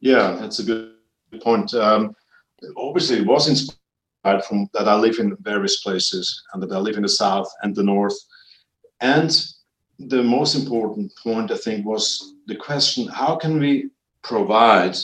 Yeah, 0.00 0.36
that's 0.40 0.58
a 0.58 0.64
good 0.64 0.94
point. 1.42 1.72
Um, 1.74 2.16
obviously, 2.76 3.18
it 3.18 3.26
was 3.26 3.48
inspired 3.48 4.44
from 4.44 4.68
that 4.72 4.88
I 4.88 4.94
live 4.94 5.18
in 5.18 5.36
various 5.40 5.82
places 5.82 6.42
and 6.52 6.62
that 6.62 6.72
I 6.72 6.78
live 6.78 6.96
in 6.96 7.02
the 7.02 7.08
south 7.08 7.50
and 7.62 7.74
the 7.74 7.82
north. 7.82 8.16
And 9.00 9.36
the 9.98 10.22
most 10.22 10.54
important 10.54 11.12
point, 11.22 11.50
I 11.50 11.56
think, 11.56 11.84
was 11.84 12.34
the 12.46 12.56
question 12.56 13.06
how 13.08 13.36
can 13.36 13.58
we 13.58 13.90
provide 14.22 14.96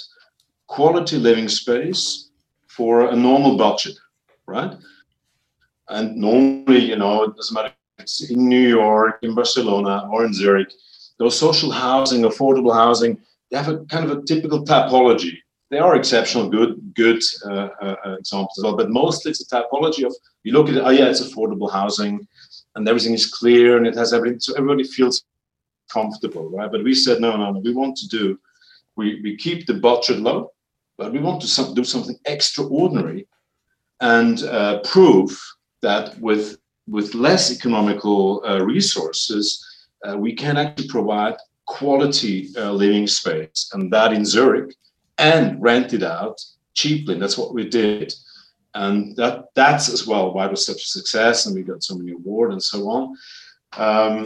quality 0.70 1.16
living 1.16 1.48
space 1.48 2.30
for 2.68 3.08
a 3.10 3.16
normal 3.16 3.56
budget, 3.56 3.96
right? 4.46 4.72
And 5.88 6.16
normally, 6.16 6.84
you 6.90 6.96
know, 6.96 7.24
it 7.24 7.34
doesn't 7.36 7.54
matter 7.54 7.72
if 7.98 8.04
it's 8.04 8.30
in 8.30 8.48
New 8.48 8.68
York, 8.68 9.18
in 9.22 9.34
Barcelona, 9.34 10.08
or 10.12 10.24
in 10.24 10.32
Zurich, 10.32 10.72
those 11.18 11.36
social 11.36 11.72
housing, 11.72 12.22
affordable 12.22 12.72
housing, 12.72 13.18
they 13.50 13.56
have 13.58 13.68
a 13.68 13.78
kind 13.86 14.04
of 14.08 14.16
a 14.16 14.22
typical 14.22 14.64
typology. 14.64 15.34
They 15.70 15.78
are 15.78 15.96
exceptional 15.96 16.48
good 16.48 16.70
good 16.94 17.20
uh, 17.44 17.68
uh, 17.84 18.16
examples 18.20 18.56
as 18.58 18.64
well, 18.64 18.76
but 18.76 18.90
mostly 18.90 19.30
it's 19.32 19.42
a 19.44 19.50
typology 19.56 20.04
of 20.06 20.14
you 20.44 20.52
look 20.52 20.68
at 20.68 20.76
it, 20.76 20.84
oh 20.86 20.90
yeah, 20.90 21.08
it's 21.10 21.24
affordable 21.26 21.70
housing, 21.70 22.14
and 22.74 22.88
everything 22.88 23.14
is 23.20 23.26
clear 23.26 23.76
and 23.76 23.86
it 23.88 23.96
has 23.96 24.12
everything, 24.12 24.40
so 24.40 24.54
everybody 24.54 24.84
feels 24.84 25.24
comfortable, 25.92 26.48
right? 26.56 26.70
But 26.70 26.84
we 26.84 26.94
said 26.94 27.20
no, 27.20 27.36
no, 27.36 27.50
no. 27.50 27.58
We 27.58 27.74
want 27.74 27.96
to 28.02 28.08
do, 28.18 28.38
we 28.96 29.06
we 29.24 29.36
keep 29.36 29.66
the 29.66 29.78
budget 29.88 30.18
low, 30.28 30.40
but 31.00 31.12
we 31.12 31.18
want 31.18 31.40
to 31.40 31.74
do 31.74 31.82
something 31.82 32.18
extraordinary 32.26 33.26
and 34.00 34.42
uh, 34.42 34.80
prove 34.80 35.30
that 35.80 36.20
with 36.20 36.58
with 36.86 37.14
less 37.14 37.50
economical 37.56 38.42
uh, 38.44 38.60
resources, 38.62 39.44
uh, 40.06 40.16
we 40.18 40.34
can 40.34 40.56
actually 40.58 40.88
provide 40.88 41.36
quality 41.64 42.48
uh, 42.56 42.72
living 42.72 43.06
space, 43.06 43.70
and 43.72 43.90
that 43.92 44.12
in 44.12 44.24
Zurich, 44.24 44.74
and 45.16 45.62
rent 45.62 45.94
it 45.94 46.02
out 46.02 46.36
cheaply. 46.74 47.14
And 47.14 47.22
that's 47.22 47.38
what 47.38 47.54
we 47.54 47.66
did, 47.68 48.12
and 48.74 49.16
that 49.16 49.46
that's 49.54 49.88
as 49.88 50.06
well 50.06 50.34
why 50.34 50.46
it 50.46 50.50
was 50.50 50.66
such 50.66 50.82
a 50.82 50.94
success, 50.98 51.46
and 51.46 51.54
we 51.54 51.62
got 51.62 51.82
so 51.82 51.96
many 51.96 52.12
awards 52.12 52.52
and 52.52 52.62
so 52.62 52.78
on. 52.90 53.16
Um, 53.86 54.20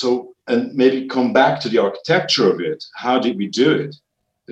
so, 0.00 0.34
and 0.46 0.72
maybe 0.74 1.06
come 1.06 1.34
back 1.34 1.60
to 1.60 1.68
the 1.68 1.82
architecture 1.86 2.50
of 2.50 2.60
it. 2.60 2.82
How 2.94 3.18
did 3.18 3.36
we 3.36 3.48
do 3.48 3.70
it? 3.72 3.94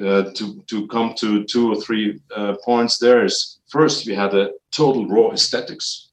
Uh, 0.00 0.30
to 0.32 0.62
to 0.68 0.86
come 0.88 1.12
to 1.14 1.44
two 1.44 1.70
or 1.70 1.76
three 1.76 2.18
uh, 2.34 2.54
points 2.64 2.96
there 2.96 3.26
is 3.26 3.58
first 3.68 4.06
we 4.06 4.14
had 4.14 4.32
a 4.34 4.50
total 4.70 5.06
raw 5.06 5.30
aesthetics 5.30 6.08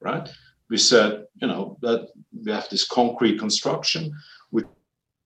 right? 0.00 0.28
We 0.70 0.76
said 0.76 1.26
you 1.42 1.48
know 1.48 1.76
that 1.82 2.10
we 2.44 2.52
have 2.52 2.68
this 2.68 2.86
concrete 2.86 3.40
construction 3.40 4.14
which 4.50 4.66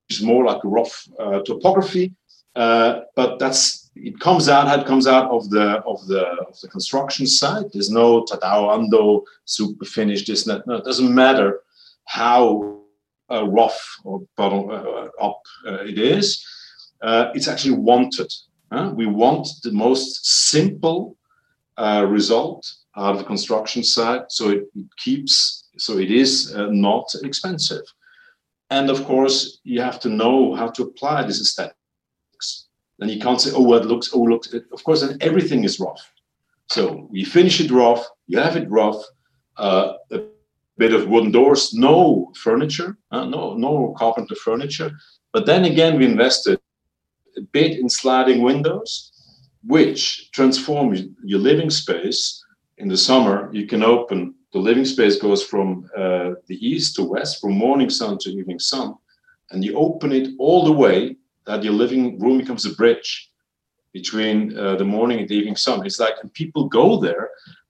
is 0.09 0.23
more 0.23 0.43
like 0.43 0.63
a 0.63 0.67
rough 0.67 1.07
uh, 1.19 1.41
topography 1.41 2.15
uh, 2.55 3.01
but 3.15 3.37
that's 3.37 3.91
it 3.95 4.19
comes 4.19 4.49
out 4.49 4.79
it 4.79 4.87
comes 4.87 5.05
out 5.05 5.29
of 5.29 5.51
the 5.51 5.77
of 5.85 6.07
the 6.07 6.25
of 6.47 6.59
the 6.61 6.67
construction 6.67 7.27
site. 7.27 7.71
There's 7.71 7.91
no 7.91 8.23
tadao 8.23 8.75
ando 8.75 9.23
super 9.45 9.85
finish 9.85 10.25
this 10.25 10.47
no 10.47 10.55
it 10.55 10.83
doesn't 10.83 11.13
matter 11.13 11.61
how 12.05 12.79
uh, 13.31 13.47
rough 13.47 13.97
or 14.03 14.23
bottom 14.35 14.71
up 15.21 15.41
it 15.65 15.99
is 15.99 16.43
uh, 17.01 17.31
it's 17.33 17.47
actually 17.47 17.75
wanted. 17.75 18.31
We 18.93 19.05
want 19.05 19.47
the 19.63 19.71
most 19.71 20.25
simple 20.49 21.17
uh, 21.77 22.05
result 22.07 22.71
out 22.95 23.13
of 23.13 23.17
the 23.19 23.23
construction 23.23 23.83
side, 23.83 24.23
so 24.29 24.49
it, 24.49 24.63
keeps, 24.97 25.69
so 25.77 25.97
it 25.97 26.11
is 26.11 26.53
uh, 26.53 26.67
not 26.69 27.07
expensive. 27.23 27.83
And 28.69 28.89
of 28.89 29.03
course, 29.05 29.59
you 29.63 29.81
have 29.81 29.99
to 30.01 30.09
know 30.09 30.53
how 30.53 30.67
to 30.69 30.83
apply 30.83 31.23
this 31.23 31.41
aesthetics. 31.41 32.67
Then 32.99 33.09
you 33.09 33.19
can't 33.19 33.41
say, 33.41 33.51
"Oh, 33.55 33.73
it 33.73 33.85
looks, 33.85 34.09
oh, 34.13 34.21
looks." 34.21 34.53
Of 34.53 34.83
course, 34.83 35.01
then 35.01 35.17
everything 35.21 35.63
is 35.63 35.79
rough. 35.79 36.11
So 36.67 37.07
we 37.09 37.23
finish 37.23 37.59
it 37.61 37.71
rough. 37.71 38.05
You 38.27 38.39
have 38.39 38.57
it 38.57 38.69
rough. 38.69 39.01
Uh, 39.57 39.93
a 40.11 40.21
bit 40.77 40.93
of 40.93 41.07
wooden 41.07 41.31
doors, 41.31 41.73
no 41.73 42.31
furniture, 42.35 42.97
uh, 43.11 43.25
no 43.25 43.55
no 43.55 43.95
carpenter 43.97 44.35
furniture. 44.35 44.91
But 45.33 45.45
then 45.45 45.65
again, 45.65 45.97
we 45.97 46.05
invested 46.05 46.59
a 47.37 47.41
bit 47.41 47.79
in 47.79 47.89
sliding 47.89 48.41
windows, 48.41 49.11
which 49.63 50.31
transform 50.31 50.95
your 51.23 51.39
living 51.39 51.69
space. 51.69 52.43
In 52.77 52.87
the 52.87 52.97
summer, 52.97 53.49
you 53.51 53.67
can 53.67 53.83
open 53.83 54.35
the 54.51 54.59
living 54.59 54.85
space 54.85 55.17
goes 55.17 55.43
from 55.43 55.89
uh, 55.95 56.31
the 56.47 56.57
east 56.65 56.95
to 56.95 57.03
west, 57.03 57.39
from 57.39 57.51
morning 57.53 57.89
sun 57.89 58.17
to 58.19 58.31
evening 58.31 58.59
sun, 58.59 58.95
and 59.51 59.63
you 59.63 59.75
open 59.75 60.11
it 60.11 60.29
all 60.39 60.65
the 60.65 60.71
way 60.71 61.15
that 61.45 61.63
your 61.63 61.73
living 61.73 62.19
room 62.19 62.37
becomes 62.37 62.65
a 62.65 62.73
bridge 62.73 63.31
between 63.93 64.57
uh, 64.57 64.75
the 64.75 64.85
morning 64.85 65.19
and 65.19 65.29
the 65.29 65.35
evening 65.35 65.55
sun. 65.55 65.85
It's 65.85 65.99
like, 65.99 66.15
and 66.21 66.33
people 66.33 66.67
go 66.67 66.99
there, 66.99 67.29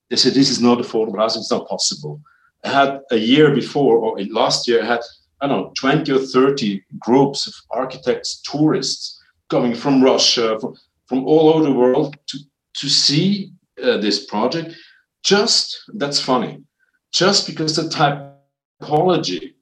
they 0.09 0.15
say, 0.15 0.29
This 0.29 0.49
is 0.49 0.61
not 0.61 0.79
affordable 0.79 1.19
housing, 1.19 1.41
it's 1.41 1.51
not 1.51 1.67
possible. 1.67 2.21
I 2.63 2.69
had 2.69 3.01
a 3.11 3.17
year 3.17 3.53
before, 3.53 3.97
or 3.97 4.19
last 4.25 4.67
year, 4.67 4.81
I 4.83 4.85
had, 4.85 5.01
I 5.41 5.47
don't 5.47 5.61
know, 5.61 5.73
20 5.77 6.11
or 6.11 6.19
30 6.19 6.83
groups 6.99 7.47
of 7.47 7.53
architects, 7.71 8.41
tourists 8.41 9.18
coming 9.49 9.75
from 9.75 10.03
Russia, 10.03 10.57
from, 10.59 10.75
from 11.07 11.25
all 11.25 11.49
over 11.49 11.63
the 11.63 11.73
world 11.73 12.15
to, 12.27 12.37
to 12.75 12.89
see 12.89 13.51
uh, 13.83 13.97
this 13.97 14.25
project. 14.25 14.75
Just, 15.23 15.77
that's 15.95 16.19
funny, 16.19 16.63
just 17.11 17.47
because 17.47 17.75
the 17.75 17.89
typology 17.89 19.53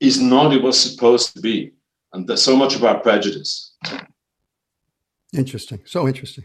is 0.00 0.20
not 0.20 0.46
what 0.46 0.56
it 0.56 0.62
was 0.62 0.80
supposed 0.80 1.34
to 1.34 1.40
be. 1.40 1.72
And 2.12 2.26
there's 2.26 2.42
so 2.42 2.56
much 2.56 2.74
about 2.74 3.02
prejudice. 3.02 3.74
Interesting. 5.32 5.80
So 5.84 6.08
interesting. 6.08 6.44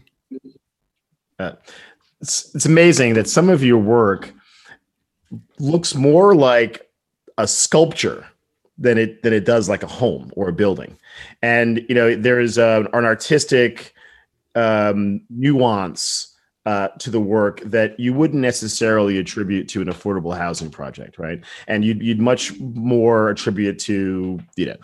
Uh, 1.38 1.52
it's, 2.20 2.54
it's 2.54 2.66
amazing 2.66 3.14
that 3.14 3.28
some 3.28 3.48
of 3.48 3.64
your 3.64 3.78
work 3.78 4.32
looks 5.58 5.94
more 5.94 6.36
like 6.36 6.88
a 7.36 7.48
sculpture 7.48 8.26
than 8.78 8.98
it 8.98 9.22
than 9.22 9.32
it 9.32 9.44
does 9.44 9.68
like 9.68 9.82
a 9.82 9.86
home 9.86 10.32
or 10.36 10.48
a 10.48 10.52
building. 10.52 10.96
And 11.42 11.84
you 11.88 11.94
know, 11.94 12.14
there's 12.14 12.58
a, 12.58 12.88
an 12.92 13.04
artistic 13.04 13.94
um, 14.54 15.20
nuance 15.30 16.34
uh, 16.66 16.88
to 16.98 17.10
the 17.10 17.20
work 17.20 17.60
that 17.60 17.98
you 17.98 18.12
wouldn't 18.12 18.42
necessarily 18.42 19.18
attribute 19.18 19.68
to 19.68 19.80
an 19.80 19.88
affordable 19.88 20.36
housing 20.36 20.70
project, 20.70 21.18
right? 21.18 21.42
And 21.68 21.84
you'd 21.84 22.02
you'd 22.02 22.20
much 22.20 22.58
more 22.58 23.28
attribute 23.30 23.78
to 23.80 24.40
you 24.56 24.66
know 24.66 24.76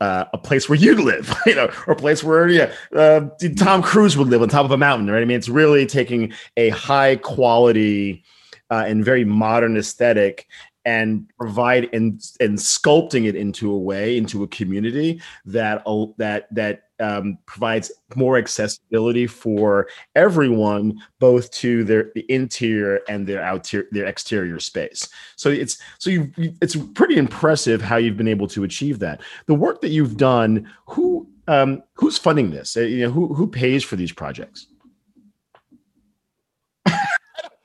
uh, 0.00 0.24
a 0.32 0.38
place 0.38 0.68
where 0.68 0.78
you'd 0.78 0.98
live, 0.98 1.32
you 1.46 1.54
know, 1.54 1.70
or 1.86 1.92
a 1.92 1.96
place 1.96 2.24
where 2.24 2.48
yeah, 2.48 2.72
uh, 2.94 3.28
Tom 3.56 3.82
Cruise 3.82 4.16
would 4.16 4.28
live 4.28 4.42
on 4.42 4.48
top 4.48 4.64
of 4.64 4.70
a 4.70 4.76
mountain, 4.76 5.10
right? 5.10 5.22
I 5.22 5.24
mean, 5.24 5.36
it's 5.36 5.48
really 5.48 5.86
taking 5.86 6.32
a 6.56 6.70
high 6.70 7.16
quality 7.16 8.24
uh, 8.70 8.84
and 8.86 9.04
very 9.04 9.24
modern 9.24 9.76
aesthetic 9.76 10.48
and 10.84 11.28
provide 11.38 11.88
and 11.92 12.22
and 12.40 12.58
sculpting 12.58 13.26
it 13.26 13.36
into 13.36 13.70
a 13.70 13.78
way 13.78 14.16
into 14.16 14.42
a 14.42 14.48
community 14.48 15.20
that 15.44 15.84
that 16.16 16.46
that 16.54 16.84
um, 17.00 17.38
provides 17.46 17.90
more 18.14 18.36
accessibility 18.36 19.26
for 19.26 19.88
everyone, 20.14 21.00
both 21.18 21.50
to 21.52 21.82
their 21.84 22.12
the 22.14 22.24
interior 22.28 23.00
and 23.08 23.26
their 23.26 23.42
outer 23.42 23.88
their 23.90 24.06
exterior 24.06 24.60
space. 24.60 25.08
So 25.36 25.48
it's 25.50 25.78
so 25.98 26.10
you 26.10 26.32
it's 26.36 26.76
pretty 26.76 27.16
impressive 27.16 27.80
how 27.80 27.96
you've 27.96 28.16
been 28.16 28.28
able 28.28 28.48
to 28.48 28.64
achieve 28.64 28.98
that. 29.00 29.20
The 29.46 29.54
work 29.54 29.80
that 29.80 29.88
you've 29.88 30.16
done, 30.16 30.70
who 30.86 31.28
um, 31.48 31.82
who's 31.94 32.18
funding 32.18 32.50
this? 32.50 32.76
Uh, 32.76 32.80
you 32.80 33.06
know, 33.06 33.10
who 33.10 33.34
who 33.34 33.46
pays 33.46 33.82
for 33.82 33.96
these 33.96 34.12
projects? 34.12 34.66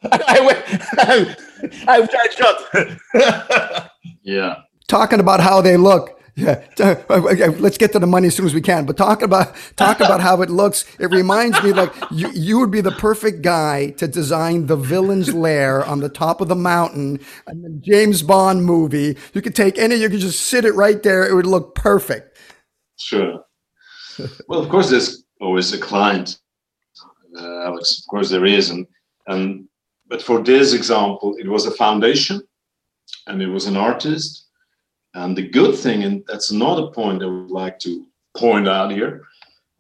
I 0.28 0.40
went. 0.42 1.38
I 1.88 2.06
tried 2.06 3.90
yeah. 4.24 4.56
Talking 4.88 5.20
about 5.20 5.40
how 5.40 5.62
they 5.62 5.78
look. 5.78 6.12
Yeah, 6.38 6.62
let's 6.78 7.78
get 7.78 7.94
to 7.94 8.00
the 8.00 8.08
money 8.08 8.28
as 8.28 8.36
soon 8.36 8.46
as 8.46 8.54
we 8.54 8.60
can. 8.60 8.86
But 8.86 8.98
talk 8.98 9.22
about 9.22 9.56
talk 9.78 10.02
about 10.02 10.20
how 10.20 10.42
it 10.42 10.50
looks. 10.50 10.84
It 11.00 11.08
reminds 11.12 11.64
me 11.64 11.72
like 11.72 11.94
you 12.12 12.30
you 12.34 12.60
would 12.60 12.72
be 12.72 12.82
the 12.82 12.92
perfect 12.92 13.42
guy 13.42 13.92
to 13.92 14.08
design 14.08 14.66
the 14.66 14.76
villain's 14.76 15.34
lair 15.34 15.86
on 15.86 16.02
the 16.02 16.10
top 16.10 16.42
of 16.42 16.50
the 16.50 16.56
mountain 16.56 17.22
in 17.48 17.62
the 17.62 17.70
James 17.82 18.22
Bond 18.22 18.66
movie. 18.66 19.18
You 19.34 19.42
could 19.42 19.56
take 19.56 19.78
any, 19.78 19.96
you 19.96 20.10
could 20.10 20.20
just 20.20 20.42
sit 20.48 20.66
it 20.66 20.74
right 20.74 21.02
there. 21.02 21.26
It 21.26 21.34
would 21.34 21.46
look 21.46 21.74
perfect. 21.74 22.38
Sure. 22.98 23.46
Well, 24.50 24.60
of 24.60 24.68
course, 24.70 24.90
there's 24.90 25.24
always 25.40 25.72
a 25.74 25.78
client, 25.78 26.38
uh, 27.38 27.64
Alex. 27.64 28.00
Of 28.00 28.10
course, 28.10 28.30
there 28.30 28.46
is, 28.46 28.72
and 28.72 28.86
and 29.28 29.68
but 30.08 30.22
for 30.22 30.42
this 30.42 30.74
example, 30.74 31.36
it 31.40 31.48
was 31.48 31.66
a 31.66 31.72
foundation, 31.72 32.42
and 33.28 33.42
it 33.42 33.48
was 33.48 33.66
an 33.66 33.78
artist. 33.78 34.48
And 35.14 35.36
the 35.36 35.48
good 35.48 35.76
thing, 35.76 36.04
and 36.04 36.24
that's 36.28 36.52
another 36.52 36.88
point 36.88 37.24
I 37.24 37.28
would 37.28 37.52
like 37.52 37.80
to 37.80 38.06
point 38.38 38.68
out 38.68 38.92
here, 38.92 39.24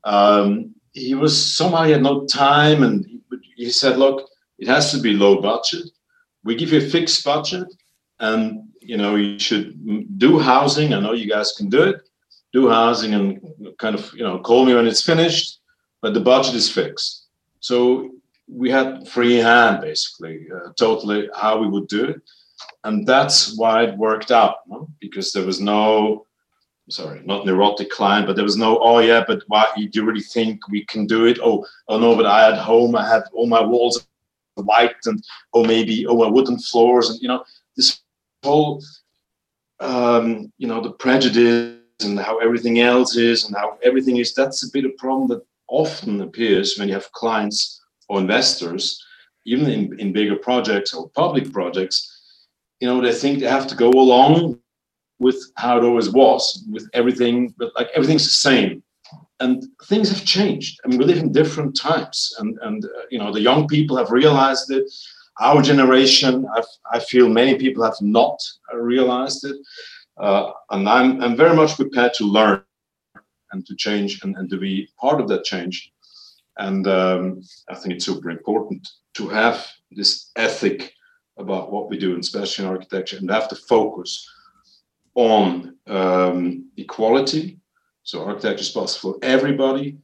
um, 0.03 0.73
he 0.93 1.13
was 1.13 1.55
somehow 1.55 1.83
he 1.83 1.91
had 1.91 2.01
no 2.01 2.25
time, 2.25 2.83
and 2.83 3.05
he, 3.05 3.19
he 3.55 3.69
said, 3.69 3.97
"Look, 3.97 4.29
it 4.57 4.67
has 4.67 4.91
to 4.91 4.99
be 4.99 5.13
low 5.13 5.41
budget. 5.41 5.89
We 6.43 6.55
give 6.55 6.71
you 6.71 6.79
a 6.79 6.89
fixed 6.89 7.23
budget, 7.23 7.67
and 8.19 8.69
you 8.79 8.97
know 8.97 9.15
you 9.15 9.37
should 9.37 10.17
do 10.17 10.39
housing. 10.39 10.93
I 10.93 11.01
know 11.01 11.13
you 11.13 11.29
guys 11.29 11.51
can 11.51 11.69
do 11.69 11.83
it. 11.83 11.97
Do 12.53 12.69
housing, 12.69 13.13
and 13.13 13.41
kind 13.77 13.95
of 13.95 14.11
you 14.13 14.23
know 14.23 14.39
call 14.39 14.65
me 14.65 14.73
when 14.73 14.87
it's 14.87 15.03
finished, 15.03 15.59
but 16.01 16.13
the 16.13 16.21
budget 16.21 16.55
is 16.55 16.71
fixed." 16.71 17.27
So 17.59 18.11
we 18.47 18.69
had 18.69 19.07
free 19.07 19.35
hand 19.35 19.81
basically, 19.81 20.47
uh, 20.53 20.71
totally 20.77 21.29
how 21.35 21.57
we 21.57 21.67
would 21.67 21.87
do 21.87 22.05
it, 22.05 22.21
and 22.83 23.05
that's 23.05 23.57
why 23.57 23.83
it 23.83 23.97
worked 23.97 24.31
out 24.31 24.57
no? 24.67 24.87
because 24.99 25.31
there 25.31 25.45
was 25.45 25.59
no 25.59 26.25
sorry, 26.89 27.21
not 27.25 27.45
neurotic 27.45 27.89
client, 27.89 28.27
but 28.27 28.35
there 28.35 28.45
was 28.45 28.57
no, 28.57 28.77
oh 28.79 28.99
yeah, 28.99 29.23
but 29.27 29.41
why 29.47 29.65
do 29.75 29.89
you 29.91 30.05
really 30.05 30.21
think 30.21 30.67
we 30.67 30.85
can 30.85 31.07
do 31.07 31.25
it? 31.25 31.39
Oh, 31.41 31.65
oh 31.87 31.97
no, 31.97 32.15
but 32.15 32.25
I 32.25 32.51
at 32.51 32.59
home 32.59 32.95
I 32.95 33.07
have 33.07 33.23
all 33.33 33.47
my 33.47 33.61
walls 33.61 34.05
white 34.55 34.95
and 35.05 35.23
oh 35.53 35.65
maybe 35.65 36.05
oh 36.07 36.29
wooden 36.31 36.57
floors 36.57 37.09
and 37.09 37.21
you 37.21 37.27
know 37.27 37.43
this 37.75 38.01
whole 38.43 38.81
um, 39.81 40.51
you 40.57 40.67
know 40.67 40.81
the 40.81 40.91
prejudice 40.91 41.75
and 42.01 42.19
how 42.19 42.37
everything 42.39 42.79
else 42.79 43.15
is 43.15 43.45
and 43.45 43.55
how 43.55 43.77
everything 43.83 44.17
is. 44.17 44.33
That's 44.33 44.63
a 44.63 44.71
bit 44.71 44.85
of 44.85 44.95
problem 44.97 45.27
that 45.29 45.45
often 45.67 46.21
appears 46.21 46.77
when 46.77 46.87
you 46.87 46.93
have 46.93 47.11
clients 47.11 47.81
or 48.07 48.19
investors, 48.19 49.03
even 49.45 49.69
in, 49.69 49.99
in 49.99 50.13
bigger 50.13 50.35
projects 50.35 50.93
or 50.93 51.09
public 51.09 51.51
projects. 51.51 52.11
You 52.79 52.87
know, 52.87 53.01
they 53.01 53.13
think 53.13 53.39
they 53.39 53.47
have 53.47 53.67
to 53.67 53.75
go 53.75 53.89
along 53.89 54.59
with 55.19 55.37
how 55.55 55.77
it 55.77 55.83
always 55.83 56.09
was, 56.09 56.65
with 56.69 56.89
everything, 56.93 57.53
but 57.57 57.71
like 57.75 57.89
everything's 57.95 58.25
the 58.25 58.31
same. 58.31 58.83
And 59.39 59.65
things 59.85 60.09
have 60.09 60.25
changed. 60.25 60.79
I 60.83 60.87
mean, 60.87 60.97
we 60.97 61.05
live 61.05 61.17
in 61.17 61.31
different 61.31 61.77
times, 61.77 62.33
and 62.39 62.57
and 62.61 62.85
uh, 62.85 62.89
you 63.11 63.19
know 63.19 63.33
the 63.33 63.41
young 63.41 63.67
people 63.67 63.97
have 63.97 64.11
realized 64.11 64.71
it. 64.71 64.85
Our 65.41 65.61
generation, 65.61 66.45
I've, 66.55 66.71
I 66.93 66.99
feel 66.99 67.27
many 67.27 67.55
people 67.55 67.83
have 67.83 67.99
not 67.99 68.39
realized 68.73 69.43
it, 69.43 69.57
uh, 70.17 70.51
and 70.71 70.87
I'm 70.87 71.21
I'm 71.21 71.35
very 71.35 71.53
much 71.53 71.75
prepared 71.75 72.13
to 72.15 72.25
learn 72.25 72.63
and 73.51 73.65
to 73.65 73.75
change 73.75 74.23
and, 74.23 74.35
and 74.37 74.49
to 74.49 74.57
be 74.57 74.89
part 74.99 75.19
of 75.19 75.27
that 75.27 75.43
change. 75.43 75.91
And 76.57 76.87
um, 76.87 77.41
I 77.69 77.75
think 77.75 77.95
it's 77.95 78.05
super 78.05 78.29
important 78.29 78.87
to 79.15 79.27
have 79.29 79.67
this 79.91 80.31
ethic 80.35 80.93
about 81.37 81.71
what 81.71 81.89
we 81.89 81.97
do, 81.97 82.17
especially 82.17 82.65
in 82.65 82.71
architecture, 82.71 83.17
and 83.17 83.29
have 83.29 83.49
to 83.49 83.55
focus 83.55 84.25
on 85.15 85.75
um, 85.87 86.69
equality, 86.77 87.59
so 88.03 88.23
architecture 88.23 88.61
is 88.61 88.69
possible 88.69 89.13
for 89.13 89.19
everybody, 89.21 89.97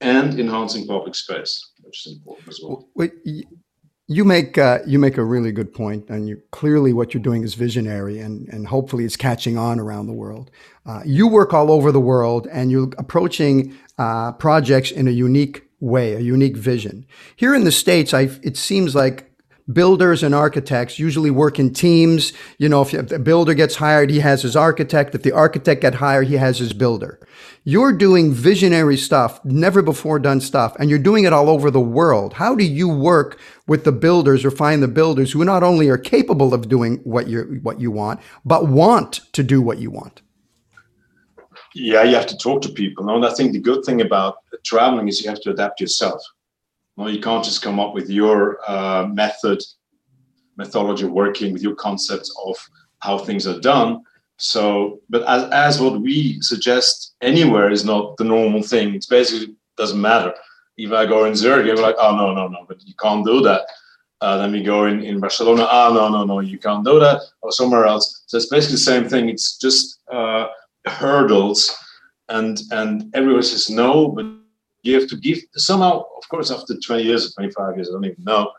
and 0.00 0.38
enhancing 0.38 0.86
public 0.86 1.14
space, 1.14 1.72
which 1.80 2.06
is 2.06 2.14
important 2.14 2.48
as 2.48 2.60
well. 2.62 2.88
Wait, 2.94 3.12
you 4.08 4.24
make 4.24 4.58
uh, 4.58 4.80
you 4.86 4.98
make 4.98 5.16
a 5.16 5.24
really 5.24 5.52
good 5.52 5.72
point, 5.72 6.08
and 6.10 6.28
you 6.28 6.40
clearly 6.50 6.92
what 6.92 7.14
you're 7.14 7.22
doing 7.22 7.42
is 7.42 7.54
visionary, 7.54 8.18
and 8.20 8.48
and 8.48 8.66
hopefully 8.66 9.04
it's 9.04 9.16
catching 9.16 9.56
on 9.56 9.80
around 9.80 10.06
the 10.06 10.12
world. 10.12 10.50
Uh, 10.84 11.00
you 11.04 11.28
work 11.28 11.54
all 11.54 11.70
over 11.70 11.92
the 11.92 12.00
world, 12.00 12.46
and 12.52 12.70
you're 12.70 12.90
approaching 12.98 13.76
uh, 13.98 14.32
projects 14.32 14.90
in 14.90 15.08
a 15.08 15.12
unique 15.12 15.62
way, 15.82 16.14
a 16.14 16.20
unique 16.20 16.56
vision. 16.56 17.04
Here 17.36 17.54
in 17.54 17.64
the 17.64 17.72
states, 17.72 18.14
I 18.14 18.30
it 18.42 18.56
seems 18.56 18.94
like 18.94 19.28
builders 19.70 20.22
and 20.22 20.34
architects 20.34 20.98
usually 20.98 21.30
work 21.30 21.58
in 21.58 21.72
teams. 21.72 22.32
You 22.58 22.68
know, 22.68 22.82
if, 22.82 23.08
the 23.08 23.18
builder 23.18 23.54
gets 23.54 23.76
hired, 23.76 24.10
he 24.10 24.20
has 24.20 24.42
his 24.42 24.56
architect. 24.56 25.14
If 25.14 25.22
the 25.22 25.32
architect 25.32 25.82
get 25.82 25.94
hired, 25.94 26.28
he 26.28 26.36
has 26.36 26.58
his 26.58 26.72
builder. 26.72 27.20
You're 27.64 27.92
doing 27.92 28.32
visionary 28.32 28.96
stuff, 28.96 29.44
never 29.44 29.82
before 29.82 30.18
done 30.18 30.40
stuff, 30.40 30.74
and 30.78 30.88
you're 30.88 30.98
doing 30.98 31.24
it 31.24 31.32
all 31.32 31.48
over 31.48 31.70
the 31.70 31.80
world. 31.80 32.34
How 32.34 32.54
do 32.54 32.64
you 32.64 32.88
work 32.88 33.38
with 33.66 33.84
the 33.84 33.92
builders 33.92 34.44
or 34.44 34.50
find 34.50 34.82
the 34.82 34.88
builders 34.88 35.32
who 35.32 35.44
not 35.44 35.62
only 35.62 35.88
are 35.88 35.98
capable 35.98 36.54
of 36.54 36.68
doing 36.68 36.98
what 37.04 37.28
you 37.28 37.60
what 37.62 37.80
you 37.80 37.90
want, 37.90 38.20
but 38.44 38.68
want 38.68 39.20
to 39.32 39.42
do 39.42 39.60
what 39.60 39.78
you 39.78 39.90
want? 39.90 40.22
Yeah, 41.74 42.02
you 42.02 42.14
have 42.14 42.26
to 42.26 42.36
talk 42.36 42.62
to 42.62 42.68
people. 42.68 43.08
And 43.08 43.24
I 43.24 43.32
think 43.32 43.52
the 43.52 43.60
good 43.60 43.84
thing 43.84 44.00
about 44.00 44.36
traveling 44.64 45.08
is 45.08 45.22
you 45.22 45.30
have 45.30 45.40
to 45.42 45.50
adapt 45.50 45.80
yourself. 45.80 46.22
Well, 46.96 47.10
you 47.10 47.20
can't 47.20 47.44
just 47.44 47.62
come 47.62 47.80
up 47.80 47.94
with 47.94 48.10
your 48.10 48.58
uh, 48.68 49.06
method, 49.06 49.62
methodology 50.56 51.06
working 51.06 51.52
with 51.52 51.62
your 51.62 51.74
concepts 51.74 52.34
of 52.44 52.56
how 52.98 53.18
things 53.18 53.46
are 53.46 53.60
done. 53.60 54.02
So, 54.36 55.00
but 55.08 55.22
as, 55.26 55.44
as 55.50 55.80
what 55.80 56.00
we 56.00 56.40
suggest 56.40 57.14
anywhere 57.22 57.70
is 57.70 57.84
not 57.84 58.16
the 58.16 58.24
normal 58.24 58.62
thing. 58.62 58.94
It 58.94 59.06
basically 59.08 59.54
doesn't 59.76 60.00
matter. 60.00 60.34
If 60.76 60.92
I 60.92 61.06
go 61.06 61.24
in 61.24 61.34
Zurich, 61.34 61.66
you're 61.66 61.76
like, 61.76 61.96
oh 61.98 62.16
no, 62.16 62.34
no, 62.34 62.48
no, 62.48 62.64
but 62.68 62.82
you 62.86 62.94
can't 63.00 63.24
do 63.24 63.40
that. 63.42 63.62
Uh, 64.20 64.38
then 64.38 64.52
we 64.52 64.62
go 64.62 64.86
in, 64.86 65.02
in 65.02 65.18
Barcelona, 65.18 65.66
ah 65.68 65.88
oh, 65.88 65.94
no, 65.94 66.08
no, 66.08 66.24
no, 66.24 66.40
you 66.40 66.58
can't 66.58 66.84
do 66.84 67.00
that, 67.00 67.20
or 67.40 67.50
somewhere 67.50 67.86
else. 67.86 68.22
So 68.26 68.36
it's 68.36 68.46
basically 68.46 68.74
the 68.74 68.78
same 68.78 69.08
thing. 69.08 69.28
It's 69.28 69.58
just 69.58 70.00
uh, 70.12 70.46
hurdles, 70.92 71.74
and 72.28 72.60
and 72.70 73.14
everyone 73.14 73.42
says 73.42 73.68
no, 73.70 74.08
but 74.08 74.26
you 74.82 74.98
have 74.98 75.08
to 75.08 75.16
give 75.16 75.38
somehow 75.56 76.04
of 76.16 76.28
course 76.28 76.50
after 76.50 76.74
20 76.76 77.02
years 77.02 77.26
or 77.26 77.30
25 77.42 77.76
years 77.76 77.88
i 77.88 77.92
don't 77.92 78.04
even 78.04 78.24
know 78.24 78.50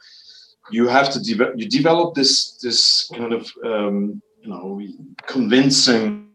you 0.71 0.87
have 0.87 1.09
to 1.11 1.19
develop 1.21 1.53
you 1.57 1.67
develop 1.67 2.15
this 2.15 2.57
this 2.57 3.09
kind 3.13 3.33
of 3.33 3.51
um, 3.65 4.21
you 4.41 4.49
know 4.49 4.81
convincing 5.25 6.29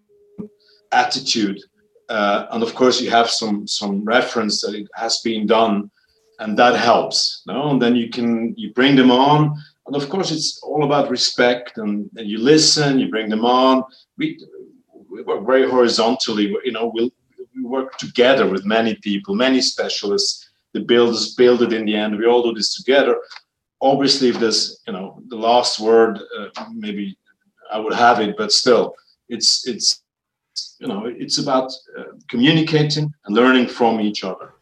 attitude 0.93 1.61
uh, 2.09 2.47
and 2.51 2.63
of 2.63 2.75
course 2.75 3.01
you 3.01 3.11
have 3.11 3.31
some 3.31 3.67
some 3.67 4.05
reference 4.05 4.61
that 4.61 4.75
it 4.75 4.89
has 4.95 5.21
been 5.21 5.47
done 5.47 5.91
and 6.41 6.57
that 6.59 6.77
helps 6.77 7.43
no? 7.47 7.71
And 7.71 7.83
then 7.83 7.97
you 7.97 8.11
can 8.11 8.55
you 8.57 8.73
bring 8.73 8.97
them 8.97 9.11
on 9.11 9.55
and 9.87 9.97
of 9.97 10.09
course 10.09 10.31
it's 10.31 10.61
all 10.63 10.85
about 10.85 11.11
respect 11.11 11.79
and, 11.79 12.11
and 12.17 12.29
you 12.29 12.39
listen 12.39 12.99
you 12.99 13.09
bring 13.09 13.29
them 13.29 13.45
on. 13.45 13.85
We, 14.19 14.39
we 15.11 15.23
work 15.23 15.47
very 15.47 15.69
horizontally 15.69 16.55
you 16.65 16.73
know 16.73 16.91
we'll 16.95 17.11
we 17.59 17.69
work 17.69 17.99
together 17.99 18.49
with 18.49 18.65
many 18.65 18.95
people, 18.97 19.35
many 19.35 19.61
specialists. 19.61 20.51
The 20.75 20.81
builders 20.81 21.35
build 21.35 21.63
it 21.63 21.73
in 21.73 21.87
the 21.87 21.97
end. 21.97 22.17
We 22.17 22.27
all 22.27 22.43
do 22.43 22.55
this 22.55 22.75
together. 22.75 23.17
Obviously, 23.81 24.29
if 24.29 24.39
there's 24.39 24.81
you 24.87 24.93
know 24.93 25.23
the 25.29 25.37
last 25.37 25.81
word, 25.81 26.19
uh, 26.39 26.65
maybe 26.73 27.17
I 27.73 27.79
would 27.79 27.95
have 27.95 28.21
it, 28.21 28.37
but 28.37 28.53
still, 28.53 28.95
it's 29.29 29.67
it's 29.67 30.03
you 30.79 30.89
know 30.89 31.07
it's 31.07 31.39
about 31.39 31.73
uh, 31.99 32.05
communicating 32.29 33.13
and 33.25 33.35
learning 33.35 33.69
from 33.69 34.01
each 34.01 34.25
other. 34.25 34.55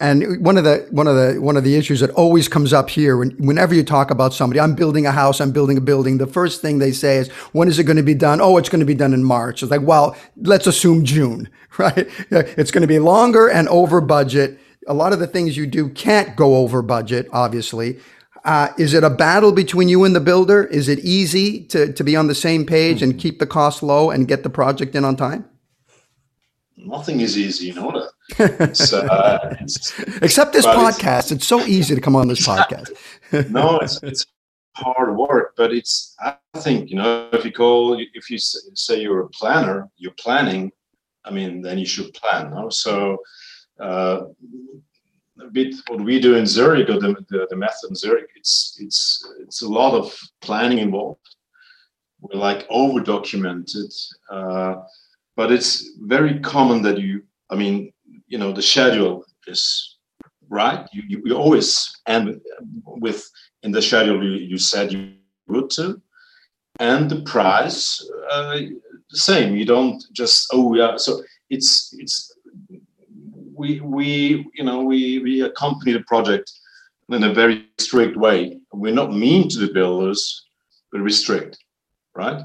And 0.00 0.44
one 0.44 0.56
of 0.56 0.62
the 0.62 0.86
one 0.90 1.08
of 1.08 1.16
the 1.16 1.40
one 1.40 1.56
of 1.56 1.64
the 1.64 1.74
issues 1.74 1.98
that 2.00 2.10
always 2.10 2.46
comes 2.46 2.72
up 2.72 2.88
here 2.88 3.16
when, 3.16 3.30
whenever 3.32 3.74
you 3.74 3.82
talk 3.82 4.12
about 4.12 4.32
somebody, 4.32 4.60
I'm 4.60 4.76
building 4.76 5.06
a 5.06 5.10
house, 5.10 5.40
I'm 5.40 5.50
building 5.50 5.76
a 5.76 5.80
building. 5.80 6.18
The 6.18 6.26
first 6.26 6.62
thing 6.62 6.78
they 6.78 6.92
say 6.92 7.16
is, 7.16 7.28
"When 7.52 7.66
is 7.66 7.80
it 7.80 7.84
going 7.84 7.96
to 7.96 8.04
be 8.04 8.14
done?" 8.14 8.40
Oh, 8.40 8.58
it's 8.58 8.68
going 8.68 8.78
to 8.78 8.86
be 8.86 8.94
done 8.94 9.12
in 9.12 9.24
March. 9.24 9.60
It's 9.60 9.72
like, 9.72 9.82
well, 9.82 10.16
let's 10.36 10.68
assume 10.68 11.04
June, 11.04 11.48
right? 11.78 12.08
It's 12.30 12.70
going 12.70 12.82
to 12.82 12.88
be 12.88 13.00
longer 13.00 13.48
and 13.48 13.68
over 13.68 14.00
budget. 14.00 14.60
A 14.86 14.94
lot 14.94 15.12
of 15.12 15.18
the 15.18 15.26
things 15.26 15.56
you 15.56 15.66
do 15.66 15.88
can't 15.88 16.36
go 16.36 16.56
over 16.56 16.80
budget, 16.80 17.28
obviously. 17.32 17.98
Uh, 18.44 18.68
is 18.78 18.94
it 18.94 19.02
a 19.02 19.10
battle 19.10 19.50
between 19.50 19.88
you 19.88 20.04
and 20.04 20.14
the 20.14 20.20
builder? 20.20 20.64
Is 20.64 20.88
it 20.88 21.00
easy 21.00 21.64
to, 21.66 21.92
to 21.92 22.04
be 22.04 22.14
on 22.14 22.28
the 22.28 22.34
same 22.34 22.64
page 22.64 23.02
and 23.02 23.18
keep 23.18 23.40
the 23.40 23.46
cost 23.46 23.82
low 23.82 24.10
and 24.10 24.28
get 24.28 24.44
the 24.44 24.48
project 24.48 24.94
in 24.94 25.04
on 25.04 25.16
time? 25.16 25.44
Nothing 26.76 27.20
is 27.20 27.36
easy, 27.36 27.66
you 27.66 27.74
know 27.74 27.90
that. 27.90 28.10
It's, 28.38 28.92
uh, 28.92 29.56
Except 30.22 30.52
this 30.52 30.66
podcast. 30.66 31.18
It's, 31.18 31.32
it's, 31.32 31.46
so 31.46 31.60
easy 31.60 31.94
to 31.94 32.00
come 32.00 32.16
on 32.16 32.28
this 32.28 32.46
podcast. 32.46 32.90
no, 33.50 33.78
it's, 33.78 34.02
it's 34.02 34.26
hard 34.74 35.16
work, 35.16 35.54
but 35.56 35.72
it's, 35.72 36.14
I 36.20 36.36
think, 36.58 36.90
you 36.90 36.96
know, 36.96 37.28
if 37.32 37.44
you 37.44 37.52
call, 37.52 37.98
if 37.98 38.30
you 38.30 38.38
say 38.38 39.00
you're 39.00 39.20
a 39.20 39.28
planner, 39.28 39.88
you're 39.96 40.12
planning, 40.18 40.70
I 41.24 41.30
mean, 41.30 41.62
then 41.62 41.78
you 41.78 41.86
should 41.86 42.12
plan. 42.14 42.50
No? 42.50 42.68
So, 42.68 43.18
uh, 43.80 44.20
a 45.40 45.50
bit 45.50 45.74
what 45.88 46.00
we 46.00 46.18
do 46.20 46.34
in 46.34 46.46
Zurich, 46.46 46.88
or 46.88 46.98
the, 46.98 47.14
the, 47.28 47.46
the 47.50 47.56
method 47.56 47.90
in 47.90 47.94
Zurich, 47.94 48.30
it's, 48.34 48.76
it's, 48.80 49.32
it's 49.40 49.62
a 49.62 49.68
lot 49.68 49.94
of 49.94 50.16
planning 50.40 50.78
involved. 50.78 51.20
We're 52.20 52.40
like 52.40 52.66
over 52.68 53.00
documented, 53.00 53.92
uh, 54.30 54.76
but 55.36 55.52
it's 55.52 55.90
very 56.00 56.40
common 56.40 56.82
that 56.82 56.98
you, 56.98 57.22
I 57.50 57.54
mean, 57.54 57.92
you 58.28 58.38
know 58.38 58.52
the 58.52 58.62
schedule 58.62 59.24
is 59.46 59.96
right. 60.48 60.86
You, 60.92 61.02
you, 61.06 61.22
you 61.24 61.34
always 61.36 61.90
end 62.06 62.40
with 62.84 63.28
in 63.62 63.72
the 63.72 63.82
schedule 63.82 64.22
you, 64.22 64.32
you 64.32 64.58
said 64.58 64.92
you 64.92 65.14
would 65.48 65.70
to, 65.70 66.00
and 66.78 67.10
the 67.10 67.22
price 67.22 68.08
uh, 68.30 68.60
the 69.10 69.18
same. 69.18 69.56
You 69.56 69.64
don't 69.64 70.02
just 70.12 70.48
oh 70.52 70.74
yeah. 70.74 70.96
So 70.96 71.22
it's 71.50 71.94
it's 71.98 72.34
we 73.54 73.80
we 73.80 74.46
you 74.54 74.64
know 74.64 74.82
we 74.82 75.18
we 75.20 75.42
accompany 75.42 75.92
the 75.92 76.04
project 76.04 76.50
in 77.10 77.24
a 77.24 77.34
very 77.34 77.66
strict 77.78 78.16
way. 78.16 78.58
We're 78.72 78.94
not 78.94 79.12
mean 79.12 79.48
to 79.48 79.58
the 79.58 79.72
builders, 79.72 80.46
but 80.92 81.00
we're 81.00 81.08
strict, 81.08 81.58
right? 82.14 82.42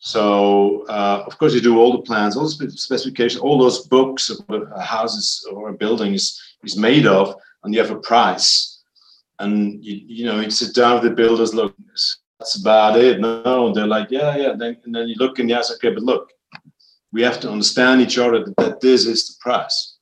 So 0.00 0.86
uh, 0.88 1.24
of 1.26 1.38
course 1.38 1.54
you 1.54 1.60
do 1.60 1.78
all 1.78 1.92
the 1.92 2.02
plans, 2.02 2.36
all 2.36 2.44
the 2.44 2.70
specifications, 2.70 3.40
all 3.40 3.58
those 3.58 3.86
books 3.86 4.30
of 4.30 4.38
a 4.48 4.82
house 4.82 5.14
is 5.14 5.46
or 5.52 5.68
a 5.68 5.74
building 5.74 6.14
is, 6.14 6.40
is 6.64 6.76
made 6.76 7.06
of, 7.06 7.36
and 7.62 7.74
you 7.74 7.80
have 7.80 7.90
a 7.90 8.00
price. 8.00 8.82
And 9.38 9.82
you, 9.84 10.00
you 10.06 10.24
know, 10.24 10.40
you 10.40 10.50
sit 10.50 10.74
down 10.74 10.94
with 10.94 11.04
the 11.04 11.10
builders, 11.10 11.54
look, 11.54 11.74
that's 12.38 12.58
about 12.58 12.98
it. 12.98 13.20
No, 13.20 13.72
they're 13.72 13.86
like, 13.86 14.10
yeah, 14.10 14.36
yeah. 14.36 14.54
Then, 14.56 14.78
and 14.84 14.94
then 14.94 15.08
you 15.08 15.14
look 15.18 15.38
and 15.38 15.48
you 15.48 15.56
ask, 15.56 15.72
okay, 15.74 15.92
but 15.92 16.02
look, 16.02 16.32
we 17.12 17.22
have 17.22 17.40
to 17.40 17.50
understand 17.50 18.00
each 18.00 18.16
other 18.16 18.44
that, 18.44 18.56
that 18.56 18.80
this 18.80 19.06
is 19.06 19.28
the 19.28 19.34
price. 19.40 19.96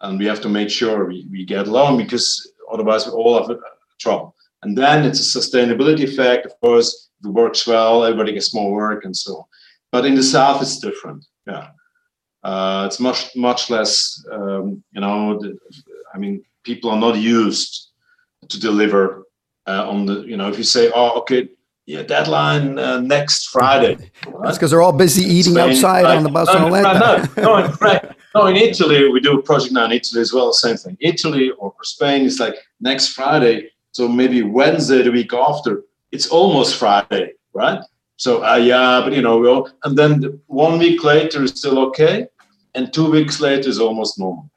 And 0.00 0.18
we 0.18 0.24
have 0.24 0.40
to 0.42 0.48
make 0.48 0.70
sure 0.70 1.06
we, 1.06 1.26
we 1.30 1.44
get 1.44 1.66
along 1.66 1.98
because 1.98 2.50
otherwise 2.72 3.06
we 3.06 3.12
all 3.12 3.46
have 3.46 3.58
trouble. 3.98 4.34
And 4.62 4.76
then 4.76 5.04
it's 5.04 5.20
a 5.20 5.38
sustainability 5.38 6.04
effect. 6.04 6.46
Of 6.46 6.58
course, 6.60 7.10
works 7.24 7.66
well, 7.66 8.04
everybody 8.04 8.32
gets 8.32 8.54
more 8.54 8.72
work 8.72 9.04
and 9.04 9.16
so 9.16 9.36
on. 9.36 9.44
But 9.92 10.06
in 10.06 10.14
the 10.14 10.22
South, 10.22 10.60
it's 10.62 10.78
different. 10.78 11.24
Yeah. 11.46 11.68
Uh, 12.42 12.84
it's 12.86 13.00
much, 13.00 13.34
much 13.36 13.70
less, 13.70 14.24
um, 14.30 14.82
you 14.92 15.00
know, 15.00 15.38
the, 15.38 15.56
I 16.14 16.18
mean, 16.18 16.44
people 16.62 16.90
are 16.90 16.98
not 16.98 17.16
used 17.16 17.90
to 18.48 18.60
deliver 18.60 19.24
uh, 19.66 19.88
on 19.88 20.04
the, 20.04 20.20
you 20.22 20.36
know, 20.36 20.48
if 20.48 20.58
you 20.58 20.64
say, 20.64 20.90
oh, 20.94 21.18
okay, 21.20 21.48
yeah, 21.86 22.02
deadline 22.02 22.78
uh, 22.78 23.00
next 23.00 23.46
Friday. 23.46 23.96
Right? 24.26 24.42
That's 24.42 24.58
because 24.58 24.70
they're 24.70 24.82
all 24.82 24.92
busy 24.92 25.22
eating 25.22 25.54
Spain, 25.54 25.70
outside 25.70 26.04
right? 26.04 26.16
on 26.16 26.22
the 26.22 26.30
bus 26.30 26.48
no, 26.48 26.68
no, 26.68 27.24
no, 27.36 27.64
in 27.64 27.72
fact, 27.72 28.16
no, 28.34 28.46
in 28.46 28.56
Italy, 28.56 29.08
we 29.10 29.20
do 29.20 29.38
a 29.38 29.42
project 29.42 29.72
now 29.72 29.84
in 29.84 29.92
Italy 29.92 30.20
as 30.20 30.32
well, 30.32 30.52
same 30.52 30.76
thing. 30.76 30.96
Italy 31.00 31.50
or 31.58 31.74
Spain 31.82 32.24
is 32.24 32.40
like 32.40 32.56
next 32.80 33.08
Friday. 33.08 33.70
So 33.92 34.08
maybe 34.08 34.42
Wednesday 34.42 35.02
the 35.02 35.12
week 35.12 35.32
after, 35.32 35.84
it's 36.14 36.28
almost 36.28 36.76
Friday, 36.76 37.32
right? 37.52 37.82
So, 38.16 38.44
uh, 38.44 38.54
yeah, 38.54 39.00
but 39.02 39.12
you 39.12 39.20
know, 39.20 39.38
we'll, 39.38 39.68
and 39.82 39.98
then 39.98 40.40
one 40.46 40.78
week 40.78 41.02
later 41.02 41.42
is 41.42 41.50
still 41.50 41.78
okay. 41.88 42.28
And 42.76 42.92
two 42.92 43.10
weeks 43.10 43.40
later 43.40 43.68
is 43.68 43.80
almost 43.80 44.18
normal. 44.18 44.48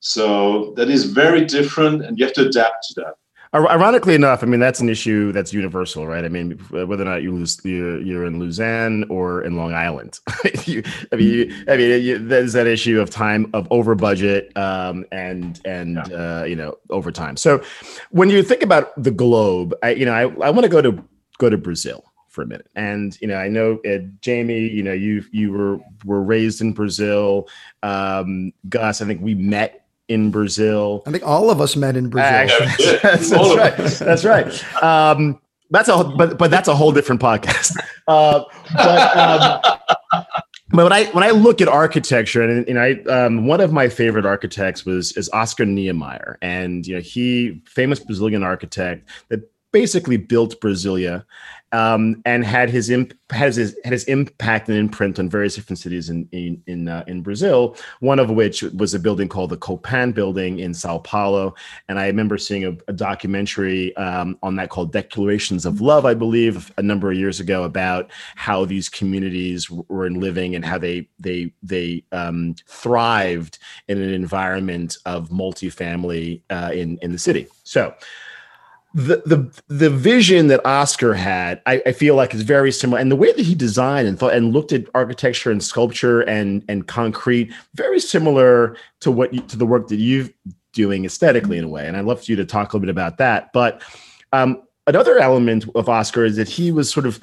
So 0.00 0.72
that 0.76 0.90
is 0.90 1.04
very 1.04 1.44
different 1.44 2.04
and 2.04 2.18
you 2.18 2.24
have 2.24 2.34
to 2.34 2.48
adapt 2.48 2.88
to 2.88 3.00
that. 3.00 3.14
Ironically 3.56 4.14
enough, 4.14 4.42
I 4.42 4.46
mean 4.46 4.60
that's 4.60 4.80
an 4.80 4.88
issue 4.88 5.32
that's 5.32 5.52
universal, 5.52 6.06
right? 6.06 6.24
I 6.24 6.28
mean, 6.28 6.52
whether 6.70 7.02
or 7.02 7.06
not 7.06 7.22
you 7.22 7.32
lose, 7.32 7.58
you're, 7.64 8.00
you're 8.02 8.26
in 8.26 8.38
Lausanne 8.38 9.04
or 9.08 9.42
in 9.42 9.56
Long 9.56 9.72
Island, 9.72 10.20
you, 10.64 10.82
I 11.12 11.16
mean, 11.16 11.28
you, 11.32 11.64
I 11.68 11.76
mean, 11.76 12.02
you, 12.02 12.18
there's 12.18 12.52
that 12.52 12.66
issue 12.66 13.00
of 13.00 13.08
time 13.10 13.50
of 13.54 13.66
over 13.70 13.94
budget 13.94 14.54
um, 14.56 15.06
and 15.10 15.60
and 15.64 15.96
yeah. 15.96 16.40
uh, 16.40 16.44
you 16.44 16.56
know 16.56 16.76
over 16.90 17.10
time. 17.10 17.36
So 17.36 17.62
when 18.10 18.30
you 18.30 18.42
think 18.42 18.62
about 18.62 19.00
the 19.02 19.10
globe, 19.10 19.74
I 19.82 19.90
you 19.90 20.04
know 20.04 20.12
I, 20.12 20.22
I 20.46 20.50
want 20.50 20.64
to 20.64 20.68
go 20.68 20.82
to 20.82 21.02
go 21.38 21.48
to 21.48 21.56
Brazil 21.56 22.04
for 22.28 22.42
a 22.42 22.46
minute, 22.46 22.68
and 22.74 23.18
you 23.20 23.28
know 23.28 23.36
I 23.36 23.48
know 23.48 23.80
uh, 23.88 23.98
Jamie, 24.20 24.68
you 24.68 24.82
know 24.82 24.92
you 24.92 25.24
you 25.30 25.52
were 25.52 25.78
were 26.04 26.22
raised 26.22 26.60
in 26.60 26.72
Brazil. 26.72 27.48
Um, 27.82 28.52
Gus, 28.68 29.00
I 29.00 29.06
think 29.06 29.22
we 29.22 29.34
met 29.34 29.85
in 30.08 30.30
Brazil. 30.30 31.02
I 31.06 31.10
think 31.10 31.26
all 31.26 31.50
of 31.50 31.60
us 31.60 31.76
met 31.76 31.96
in 31.96 32.08
Brazil. 32.08 32.32
Actually, 32.32 32.98
that's, 33.02 33.30
that's, 33.30 33.56
right. 33.56 33.76
That's 33.76 34.24
right. 34.24 34.82
Um, 34.82 35.40
that's 35.70 35.88
a 35.88 36.04
but 36.04 36.38
but 36.38 36.50
that's 36.50 36.68
a 36.68 36.74
whole 36.74 36.92
different 36.92 37.20
podcast. 37.20 37.76
Uh, 38.08 38.44
but 38.72 39.16
um, 39.16 40.24
but 40.70 40.84
when 40.84 40.92
I 40.92 41.06
when 41.06 41.24
I 41.24 41.30
look 41.30 41.60
at 41.60 41.66
architecture 41.66 42.40
and, 42.40 42.68
and 42.68 42.78
I 42.78 42.92
um, 43.12 43.48
one 43.48 43.60
of 43.60 43.72
my 43.72 43.88
favorite 43.88 44.24
architects 44.24 44.86
was 44.86 45.10
is 45.16 45.28
Oscar 45.30 45.64
Niemeyer 45.64 46.38
and 46.40 46.86
you 46.86 46.94
know 46.94 47.00
he 47.00 47.60
famous 47.66 47.98
Brazilian 47.98 48.44
architect 48.44 49.08
that 49.28 49.50
basically 49.72 50.16
built 50.16 50.60
Brasilia 50.60 51.24
um, 51.76 52.22
and 52.24 52.42
had 52.42 52.70
his 52.70 52.88
imp- 52.88 53.12
has 53.30 53.56
his 53.56 53.76
had 53.84 53.92
his 53.92 54.04
impact 54.04 54.68
and 54.70 54.78
imprint 54.78 55.18
on 55.18 55.28
various 55.28 55.56
different 55.56 55.78
cities 55.78 56.08
in 56.08 56.26
in 56.32 56.62
in, 56.66 56.88
uh, 56.88 57.04
in, 57.06 57.20
Brazil. 57.20 57.76
One 58.00 58.18
of 58.18 58.30
which 58.30 58.62
was 58.62 58.94
a 58.94 58.98
building 58.98 59.28
called 59.28 59.50
the 59.50 59.58
Copan 59.58 60.12
Building 60.12 60.60
in 60.60 60.72
Sao 60.72 60.98
Paulo, 60.98 61.54
and 61.88 61.98
I 61.98 62.06
remember 62.06 62.38
seeing 62.38 62.64
a, 62.64 62.74
a 62.88 62.94
documentary 62.94 63.94
um, 63.96 64.38
on 64.42 64.56
that 64.56 64.70
called 64.70 64.90
Declarations 64.90 65.66
of 65.66 65.82
Love, 65.82 66.06
I 66.06 66.14
believe, 66.14 66.72
a 66.78 66.82
number 66.82 67.10
of 67.10 67.18
years 67.18 67.40
ago 67.40 67.64
about 67.64 68.10
how 68.36 68.64
these 68.64 68.88
communities 68.88 69.68
were 69.70 70.10
living 70.10 70.54
and 70.54 70.64
how 70.64 70.78
they 70.78 71.08
they 71.20 71.52
they 71.62 72.04
um, 72.12 72.54
thrived 72.66 73.58
in 73.88 74.00
an 74.00 74.14
environment 74.14 74.96
of 75.04 75.28
multifamily 75.28 76.40
uh, 76.48 76.70
in 76.72 76.98
in 77.02 77.12
the 77.12 77.18
city. 77.18 77.48
So 77.64 77.94
the 78.96 79.22
the 79.26 79.62
the 79.68 79.90
vision 79.90 80.46
that 80.46 80.64
Oscar 80.64 81.12
had, 81.12 81.60
I, 81.66 81.82
I, 81.84 81.92
feel 81.92 82.14
like 82.14 82.32
is 82.34 82.40
very 82.40 82.72
similar, 82.72 82.98
and 82.98 83.12
the 83.12 83.16
way 83.16 83.30
that 83.30 83.44
he 83.44 83.54
designed 83.54 84.08
and 84.08 84.18
thought 84.18 84.32
and 84.32 84.54
looked 84.54 84.72
at 84.72 84.86
architecture 84.94 85.50
and 85.50 85.62
sculpture 85.62 86.22
and 86.22 86.64
and 86.66 86.86
concrete, 86.88 87.52
very 87.74 88.00
similar 88.00 88.74
to 89.00 89.10
what 89.10 89.34
you, 89.34 89.42
to 89.42 89.58
the 89.58 89.66
work 89.66 89.88
that 89.88 89.96
you're 89.96 90.30
doing 90.72 91.04
aesthetically 91.04 91.58
in 91.58 91.64
a 91.64 91.68
way. 91.68 91.86
And 91.86 91.94
I'd 91.94 92.06
love 92.06 92.24
for 92.24 92.32
you 92.32 92.36
to 92.36 92.46
talk 92.46 92.72
a 92.72 92.76
little 92.76 92.86
bit 92.86 92.90
about 92.90 93.18
that. 93.18 93.52
But 93.52 93.82
um, 94.32 94.62
another 94.86 95.18
element 95.18 95.66
of 95.74 95.90
Oscar 95.90 96.24
is 96.24 96.36
that 96.36 96.48
he 96.48 96.72
was 96.72 96.90
sort 96.90 97.04
of 97.04 97.20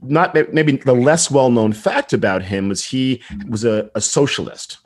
not 0.00 0.32
maybe 0.52 0.76
the 0.76 0.94
less 0.94 1.28
well 1.28 1.50
known 1.50 1.72
fact 1.72 2.12
about 2.12 2.42
him 2.42 2.68
was 2.68 2.84
he 2.84 3.20
was 3.48 3.64
a, 3.64 3.90
a 3.96 4.00
socialist 4.00 4.78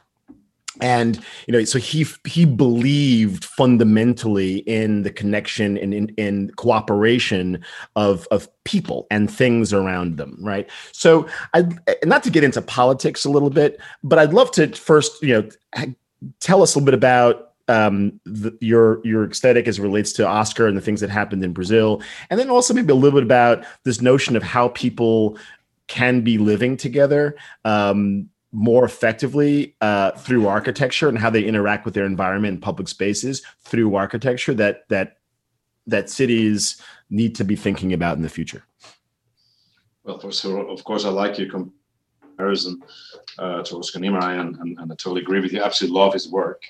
and 0.80 1.20
you 1.46 1.52
know 1.52 1.64
so 1.64 1.78
he 1.78 2.06
he 2.26 2.44
believed 2.44 3.44
fundamentally 3.44 4.58
in 4.58 5.02
the 5.02 5.10
connection 5.10 5.76
and 5.78 5.92
in, 5.94 6.08
in 6.16 6.50
cooperation 6.56 7.62
of 7.96 8.26
of 8.30 8.48
people 8.64 9.06
and 9.10 9.30
things 9.30 9.72
around 9.72 10.16
them 10.16 10.36
right? 10.40 10.68
So 10.92 11.26
i 11.54 11.66
not 12.04 12.22
to 12.24 12.30
get 12.30 12.44
into 12.44 12.62
politics 12.62 13.24
a 13.24 13.30
little 13.30 13.50
bit 13.50 13.80
but 14.02 14.18
i'd 14.18 14.32
love 14.32 14.50
to 14.52 14.68
first 14.68 15.22
you 15.22 15.34
know 15.34 15.48
tell 16.40 16.62
us 16.62 16.74
a 16.74 16.78
little 16.78 16.86
bit 16.86 16.94
about 16.94 17.48
um, 17.68 18.18
the, 18.24 18.56
your 18.60 19.00
your 19.04 19.30
aesthetic 19.30 19.68
as 19.68 19.78
it 19.78 19.82
relates 19.82 20.12
to 20.14 20.26
Oscar 20.26 20.66
and 20.66 20.76
the 20.76 20.80
things 20.80 21.00
that 21.00 21.10
happened 21.10 21.44
in 21.44 21.52
Brazil, 21.52 22.02
and 22.30 22.40
then 22.40 22.50
also 22.50 22.72
maybe 22.72 22.92
a 22.92 22.96
little 22.96 23.20
bit 23.20 23.24
about 23.24 23.64
this 23.84 24.00
notion 24.00 24.36
of 24.36 24.42
how 24.42 24.68
people 24.68 25.38
can 25.86 26.22
be 26.22 26.38
living 26.38 26.76
together 26.76 27.36
um, 27.64 28.28
more 28.52 28.84
effectively 28.84 29.76
uh, 29.80 30.12
through 30.12 30.46
architecture 30.46 31.08
and 31.08 31.18
how 31.18 31.30
they 31.30 31.42
interact 31.42 31.84
with 31.84 31.94
their 31.94 32.06
environment 32.06 32.54
and 32.54 32.62
public 32.62 32.88
spaces 32.88 33.42
through 33.61 33.94
architecture 33.94 34.54
that 34.54 34.88
that 34.88 35.18
that 35.87 36.11
cities 36.11 36.80
need 37.11 37.34
to 37.34 37.44
be 37.44 37.56
thinking 37.56 37.92
about 37.92 38.16
in 38.16 38.22
the 38.22 38.28
future. 38.28 38.64
Well, 40.04 40.18
for 40.18 40.30
sure, 40.32 40.68
of 40.68 40.84
course, 40.84 41.04
I 41.04 41.08
like 41.08 41.38
your 41.38 41.48
comparison 41.48 42.82
uh, 43.38 43.62
to 43.62 43.76
Oscar 43.76 43.98
Niemeyer, 43.98 44.38
and, 44.38 44.56
and, 44.56 44.78
and, 44.78 44.92
I 44.92 44.94
totally 44.96 45.22
agree 45.22 45.40
with 45.40 45.52
you. 45.52 45.62
I 45.62 45.66
absolutely 45.66 45.98
love 45.98 46.12
his 46.12 46.30
work, 46.30 46.62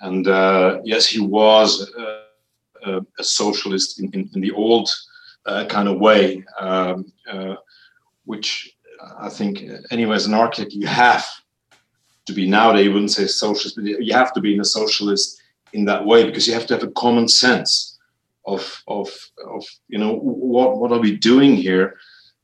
and 0.00 0.26
uh, 0.28 0.80
yes, 0.84 1.06
he 1.06 1.20
was 1.20 1.92
uh, 1.94 2.22
a, 2.84 3.00
a 3.18 3.24
socialist 3.24 4.00
in, 4.00 4.10
in, 4.12 4.30
in 4.34 4.40
the 4.40 4.52
old 4.52 4.88
uh, 5.44 5.64
kind 5.66 5.88
of 5.88 5.98
way, 5.98 6.44
um, 6.58 7.12
uh, 7.30 7.56
which 8.24 8.75
I 9.18 9.28
think 9.28 9.62
anyway, 9.90 10.16
as 10.16 10.26
an 10.26 10.34
architect, 10.34 10.72
you 10.72 10.86
have 10.86 11.26
to 12.26 12.32
be 12.32 12.46
nowadays. 12.48 12.86
You 12.86 12.92
wouldn't 12.92 13.12
say 13.12 13.26
socialist, 13.26 13.76
but 13.76 13.84
you 13.84 14.12
have 14.12 14.32
to 14.34 14.40
be 14.40 14.54
in 14.54 14.60
a 14.60 14.64
socialist 14.64 15.40
in 15.72 15.84
that 15.86 16.04
way 16.04 16.24
because 16.24 16.46
you 16.46 16.54
have 16.54 16.66
to 16.66 16.74
have 16.74 16.82
a 16.82 16.92
common 16.92 17.28
sense 17.28 17.98
of 18.46 18.82
of 18.86 19.08
of 19.46 19.64
you 19.88 19.98
know 19.98 20.16
what 20.16 20.78
what 20.78 20.92
are 20.92 21.00
we 21.00 21.16
doing 21.16 21.56
here. 21.56 21.98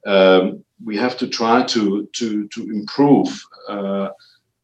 Um, 0.07 0.65
we 0.85 0.97
have 0.97 1.17
to 1.19 1.29
try 1.29 1.63
to 1.65 2.09
to 2.13 2.49
to 2.49 2.61
improve 2.71 3.29
uh, 3.69 4.09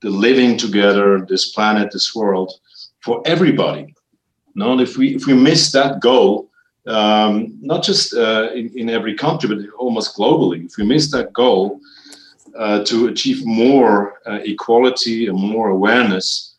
the 0.01 0.11
living 0.11 0.57
together, 0.57 1.25
this 1.29 1.53
planet, 1.53 1.91
this 1.93 2.15
world, 2.15 2.53
for 3.01 3.23
everybody. 3.25 3.95
Not 4.55 4.81
if 4.81 4.97
we 4.97 5.15
if 5.15 5.27
we 5.27 5.35
miss 5.35 5.73
that 5.73 6.01
goal, 6.01 6.48
um, 6.89 7.59
not 7.61 7.83
just 7.83 8.15
uh, 8.15 8.51
in, 8.55 8.71
in 8.77 8.91
every 8.91 9.15
country, 9.15 9.49
but 9.49 9.75
almost 9.79 10.17
globally. 10.17 10.65
If 10.65 10.77
we 10.77 10.85
miss 10.85 11.11
that 11.11 11.33
goal 11.33 11.81
uh, 12.57 12.85
to 12.85 13.09
achieve 13.09 13.45
more 13.45 14.21
uh, 14.27 14.41
equality 14.45 15.27
and 15.29 15.39
more 15.39 15.71
awareness 15.71 16.57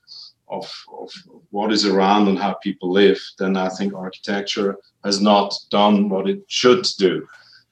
of, 0.48 0.72
of 1.00 1.12
what 1.52 1.72
is 1.72 1.86
around 1.86 2.28
and 2.28 2.38
how 2.38 2.54
people 2.54 2.92
live, 2.92 3.20
then 3.38 3.58
I 3.58 3.70
think 3.70 3.94
architecture 3.94 4.78
has 5.04 5.22
not 5.22 5.54
done 5.70 6.10
what 6.10 6.30
it 6.30 6.42
should 6.48 6.86
do. 6.98 7.28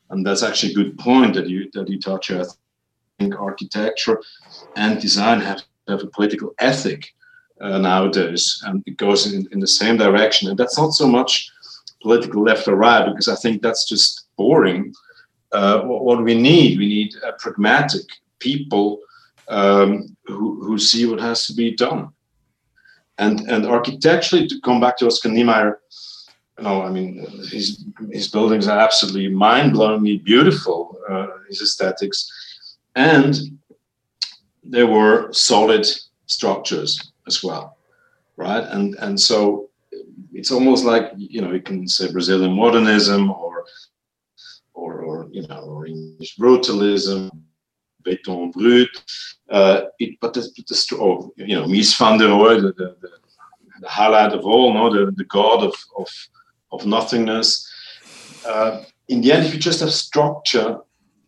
And 0.10 0.26
that's 0.26 0.43
actually 0.43 0.72
a 0.72 0.76
good 0.76 0.98
point 0.98 1.34
that 1.36 1.48
you 1.48 1.70
that 1.74 1.89
you 1.89 2.00
touch. 2.00 2.32
I 2.32 2.43
think 3.20 3.36
architecture 3.36 4.22
and 4.76 5.02
design 5.02 5.41
have, 5.41 5.63
have 5.88 6.02
a 6.02 6.08
political 6.08 6.54
ethic 6.60 7.13
uh, 7.60 7.78
nowadays, 7.78 8.63
and 8.65 8.84
it 8.86 8.98
goes 8.98 9.34
in, 9.34 9.48
in 9.52 9.60
the 9.60 9.67
same 9.67 9.98
direction. 9.98 10.50
And 10.50 10.58
that's 10.58 10.78
not 10.78 10.93
so 10.93 11.08
much 11.08 11.52
political 12.01 12.43
left 12.43 12.67
or 12.67 12.75
right 12.75 13.05
because 13.05 13.27
I 13.27 13.36
think 13.36 13.62
that's 13.62 13.86
just 13.88 14.27
boring. 14.38 14.93
Uh, 15.51 15.81
what, 15.81 16.23
we 16.23 16.36
need, 16.36 16.77
we 16.77 16.88
need 16.88 17.13
a 17.23 17.33
pragmatic 17.33 18.05
people 18.39 18.99
um, 19.47 20.15
who, 20.25 20.63
who 20.63 20.77
see 20.77 21.05
what 21.05 21.21
has 21.21 21.47
to 21.47 21.53
be 21.53 21.75
done. 21.75 22.10
And 23.19 23.39
and 23.49 23.65
architecturally, 23.65 24.47
to 24.47 24.62
come 24.62 24.79
back 24.79 24.97
to 24.97 25.07
Oscar 25.07 25.29
Niemeyer, 25.29 25.79
you 26.57 26.63
know, 26.63 26.83
I 26.83 26.89
mean, 26.89 27.25
his 27.49 27.86
his 28.12 28.27
buildings 28.27 28.67
are 28.67 28.77
absolutely 28.77 29.29
mind-blowingly 29.29 30.23
beautiful. 30.23 30.99
Uh, 31.10 31.27
his 31.49 31.62
aesthetics, 31.62 32.29
and 32.95 33.36
there 34.63 34.86
were 34.86 35.31
solid 35.31 35.88
structures 36.27 37.12
as 37.25 37.43
well, 37.43 37.77
right? 38.36 38.63
And 38.65 38.95
and 38.99 39.19
so 39.19 39.66
it's 40.38 40.52
almost 40.52 40.86
like 40.86 41.12
you 41.17 41.41
know 41.41 41.52
you 41.52 41.62
can 41.62 41.88
say 41.88 42.12
Brazilian 42.12 42.54
modernism 42.54 43.32
or 43.32 43.65
or, 44.73 44.91
or 45.02 45.28
you 45.32 45.45
know 45.47 45.62
or 45.62 45.88
English 45.88 46.38
brutalism, 46.38 47.32
béton 48.06 48.52
brut. 48.54 48.93
Uh, 49.50 49.82
it, 50.00 50.17
but 50.21 50.34
the, 50.34 50.41
the 50.41 50.95
or, 50.97 51.32
you 51.36 51.56
know 51.56 51.65
Mies 51.65 51.97
van 51.97 52.19
der 52.19 52.28
Rohe, 52.28 52.62
the, 52.62 52.71
the, 52.73 52.95
the, 53.02 53.10
the 53.82 53.89
highlight 53.89 54.34
of 54.34 54.45
all, 54.45 54.73
no, 54.73 54.93
the, 54.93 55.12
the 55.12 55.26
god 55.26 55.63
of 55.63 55.76
of 55.97 56.10
of 56.71 56.86
nothingness. 56.86 57.47
Uh, 58.45 58.84
in 59.08 59.21
the 59.21 59.32
end, 59.32 59.45
if 59.45 59.54
you 59.54 59.60
just 59.60 59.80
have 59.80 59.91
structure, 59.91 60.78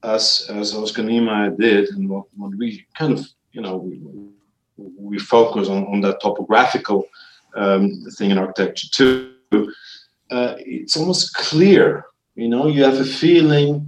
as 0.03 0.45
as 0.49 0.75
Oscar 0.75 1.03
Niemeyer 1.03 1.49
did, 1.49 1.89
and 1.89 2.07
what, 2.07 2.25
what 2.37 2.55
we 2.55 2.85
kind 2.95 3.13
of 3.17 3.25
you 3.53 3.61
know 3.61 3.77
we, 3.77 3.99
we 4.77 5.17
focus 5.17 5.67
on, 5.67 5.87
on 5.87 5.99
that 6.01 6.21
topographical 6.21 7.07
um, 7.55 8.01
thing 8.17 8.31
in 8.31 8.37
architecture 8.37 8.87
too. 8.91 9.73
Uh, 10.31 10.55
it's 10.59 10.95
almost 10.95 11.33
clear, 11.35 12.05
you 12.35 12.47
know, 12.47 12.67
you 12.67 12.83
have 12.83 12.99
a 12.99 13.05
feeling, 13.05 13.85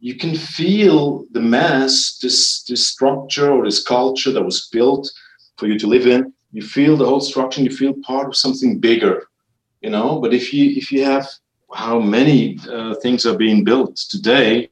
you 0.00 0.16
can 0.16 0.34
feel 0.34 1.24
the 1.32 1.40
mass, 1.40 2.18
this 2.22 2.62
this 2.64 2.86
structure 2.86 3.50
or 3.50 3.64
this 3.64 3.82
culture 3.82 4.32
that 4.32 4.44
was 4.44 4.68
built 4.72 5.10
for 5.56 5.66
you 5.66 5.78
to 5.78 5.86
live 5.86 6.06
in. 6.06 6.32
You 6.52 6.62
feel 6.62 6.96
the 6.96 7.06
whole 7.06 7.20
structure, 7.20 7.60
and 7.60 7.70
you 7.70 7.76
feel 7.76 7.94
part 8.02 8.26
of 8.26 8.36
something 8.36 8.78
bigger 8.78 9.28
you 9.82 9.90
know 9.90 10.20
but 10.20 10.32
if 10.32 10.54
you 10.54 10.70
if 10.70 10.90
you 10.90 11.04
have 11.04 11.28
how 11.74 11.98
many 11.98 12.58
uh, 12.70 12.94
things 13.02 13.26
are 13.26 13.36
being 13.36 13.64
built 13.64 13.96
today 13.96 14.70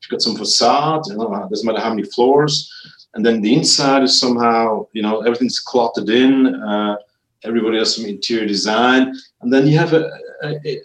you've 0.00 0.10
got 0.10 0.20
some 0.20 0.36
facade 0.36 1.02
you 1.06 1.16
know 1.16 1.46
doesn't 1.48 1.66
matter 1.66 1.80
how 1.80 1.90
many 1.90 2.02
floors 2.02 2.70
and 3.14 3.24
then 3.24 3.40
the 3.40 3.54
inside 3.54 4.02
is 4.02 4.20
somehow 4.20 4.86
you 4.92 5.02
know 5.02 5.20
everything's 5.20 5.60
clotted 5.60 6.10
in 6.10 6.46
uh, 6.54 6.96
everybody 7.44 7.78
has 7.78 7.94
some 7.96 8.06
interior 8.06 8.46
design. 8.46 9.14
And 9.40 9.52
then 9.52 9.66
you 9.66 9.78
have 9.78 9.92
a, 9.92 10.10
a, 10.44 10.80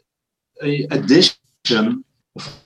a 0.62 0.88
addition 0.92 2.04
of 2.36 2.62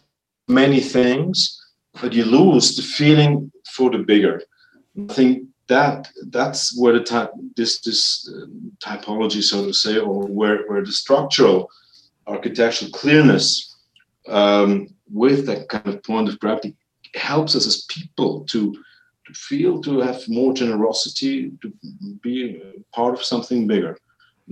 many 0.48 0.80
things 0.80 1.58
but 2.02 2.14
you 2.14 2.26
lose 2.26 2.76
the 2.76 2.82
feeling 2.82 3.52
for 3.72 3.90
the 3.90 4.00
bigger. 4.00 4.42
I 5.10 5.14
think 5.14 5.48
that 5.68 6.10
that's 6.28 6.80
where 6.80 6.94
the 6.94 7.02
type 7.02 7.32
this 7.56 7.82
this 7.82 8.30
uh, 8.34 8.46
typology, 8.80 9.44
so 9.44 9.66
to 9.66 9.74
say, 9.74 9.98
or 9.98 10.26
where 10.28 10.66
where 10.68 10.84
the 10.84 10.92
structural 10.92 11.70
architectural 12.26 12.92
clearness 12.92 13.76
um, 14.28 14.88
with 15.12 15.46
that 15.46 15.70
kind 15.70 15.88
of 15.88 16.04
point 16.04 16.30
of 16.30 16.40
gravity 16.40 16.76
helps 17.16 17.56
us 17.56 17.68
as 17.68 17.86
people 17.86 18.46
to 18.46 18.76
to 19.28 19.34
feel 19.34 19.82
to 19.82 20.00
have 20.00 20.28
more 20.28 20.54
generosity 20.54 21.52
to 21.62 21.74
be 22.22 22.62
part 22.94 23.14
of 23.14 23.24
something 23.24 23.68
bigger. 23.68 23.98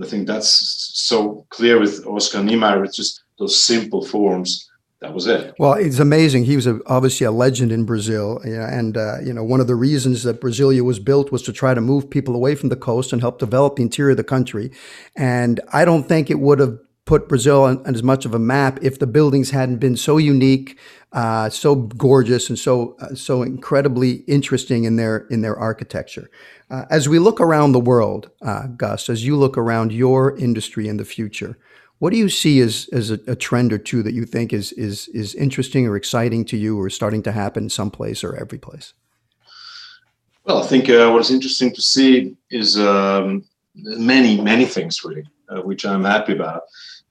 I 0.02 0.06
think 0.06 0.26
that's 0.26 0.92
so 0.94 1.46
clear 1.48 1.80
with 1.80 2.06
Oscar 2.06 2.42
Niemeyer. 2.42 2.84
It's 2.84 2.96
just 2.96 3.22
those 3.38 3.58
simple 3.58 4.04
forms 4.04 4.70
that 5.00 5.12
was 5.12 5.26
it. 5.26 5.54
Well, 5.58 5.74
it's 5.74 5.98
amazing. 5.98 6.44
He 6.44 6.56
was 6.56 6.66
a, 6.66 6.80
obviously 6.86 7.26
a 7.26 7.30
legend 7.30 7.70
in 7.70 7.84
Brazil, 7.84 8.38
and 8.44 8.96
uh, 8.96 9.20
you 9.20 9.32
know 9.32 9.44
one 9.44 9.60
of 9.60 9.66
the 9.66 9.74
reasons 9.74 10.22
that 10.22 10.40
Brasilia 10.40 10.82
was 10.82 10.98
built 10.98 11.30
was 11.30 11.42
to 11.42 11.52
try 11.52 11.74
to 11.74 11.80
move 11.80 12.08
people 12.08 12.34
away 12.34 12.54
from 12.54 12.70
the 12.70 12.76
coast 12.76 13.12
and 13.12 13.20
help 13.20 13.38
develop 13.38 13.76
the 13.76 13.82
interior 13.82 14.12
of 14.12 14.16
the 14.16 14.24
country. 14.24 14.70
And 15.14 15.60
I 15.72 15.84
don't 15.84 16.08
think 16.08 16.30
it 16.30 16.40
would 16.40 16.60
have 16.60 16.78
put 17.06 17.28
Brazil 17.28 17.62
on, 17.62 17.78
on 17.86 17.94
as 17.94 18.02
much 18.02 18.26
of 18.26 18.34
a 18.34 18.38
map 18.38 18.78
if 18.82 18.98
the 18.98 19.06
buildings 19.06 19.50
hadn't 19.50 19.78
been 19.78 19.96
so 19.96 20.18
unique, 20.18 20.78
uh, 21.12 21.48
so 21.48 21.74
gorgeous, 21.74 22.50
and 22.50 22.58
so 22.58 22.96
uh, 23.00 23.14
so 23.14 23.42
incredibly 23.42 24.16
interesting 24.26 24.84
in 24.84 24.96
their 24.96 25.26
in 25.30 25.40
their 25.40 25.56
architecture. 25.56 26.30
Uh, 26.68 26.84
as 26.90 27.08
we 27.08 27.18
look 27.18 27.40
around 27.40 27.72
the 27.72 27.80
world, 27.80 28.30
uh, 28.42 28.66
Gus, 28.66 29.08
as 29.08 29.24
you 29.24 29.36
look 29.36 29.56
around 29.56 29.92
your 29.92 30.36
industry 30.36 30.88
in 30.88 30.98
the 30.98 31.04
future. 31.04 31.56
What 31.98 32.10
do 32.10 32.18
you 32.18 32.28
see 32.28 32.60
as, 32.60 32.90
as 32.92 33.10
a, 33.10 33.18
a, 33.26 33.34
trend 33.34 33.72
or 33.72 33.78
two 33.78 34.02
that 34.02 34.12
you 34.12 34.26
think 34.26 34.52
is, 34.52 34.70
is, 34.72 35.08
is 35.08 35.34
interesting 35.34 35.86
or 35.86 35.96
exciting 35.96 36.44
to 36.44 36.56
you 36.58 36.78
or 36.78 36.90
starting 36.90 37.22
to 37.22 37.32
happen 37.32 37.70
someplace 37.70 38.22
or 38.22 38.36
every 38.36 38.58
place? 38.58 38.92
Well, 40.44 40.62
I 40.62 40.66
think 40.66 40.90
uh, 40.90 41.10
what 41.10 41.22
is 41.22 41.30
interesting 41.30 41.72
to 41.72 41.80
see 41.80 42.36
is 42.50 42.78
um, 42.78 43.46
many, 43.74 44.38
many 44.40 44.66
things 44.66 45.02
really, 45.04 45.24
uh, 45.48 45.62
which 45.62 45.86
I'm 45.86 46.04
happy 46.04 46.34
about. 46.34 46.64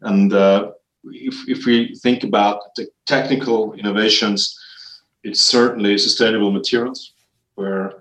And 0.06 0.34
uh, 0.34 0.72
if, 1.06 1.36
if 1.48 1.66
we 1.66 1.96
think 1.96 2.24
about 2.24 2.76
the 2.76 2.88
technical 3.06 3.74
innovations, 3.74 4.58
it's 5.24 5.42
certainly 5.42 5.98
sustainable 5.98 6.52
materials, 6.52 7.14
where 7.56 7.94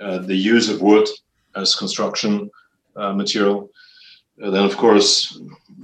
uh, 0.00 0.18
the 0.18 0.36
use 0.36 0.68
of 0.68 0.82
wood 0.82 1.08
as 1.56 1.74
construction 1.74 2.50
uh, 2.96 3.12
material. 3.12 3.70
Uh, 4.42 4.50
then, 4.50 4.64
of 4.64 4.76
course, 4.76 5.40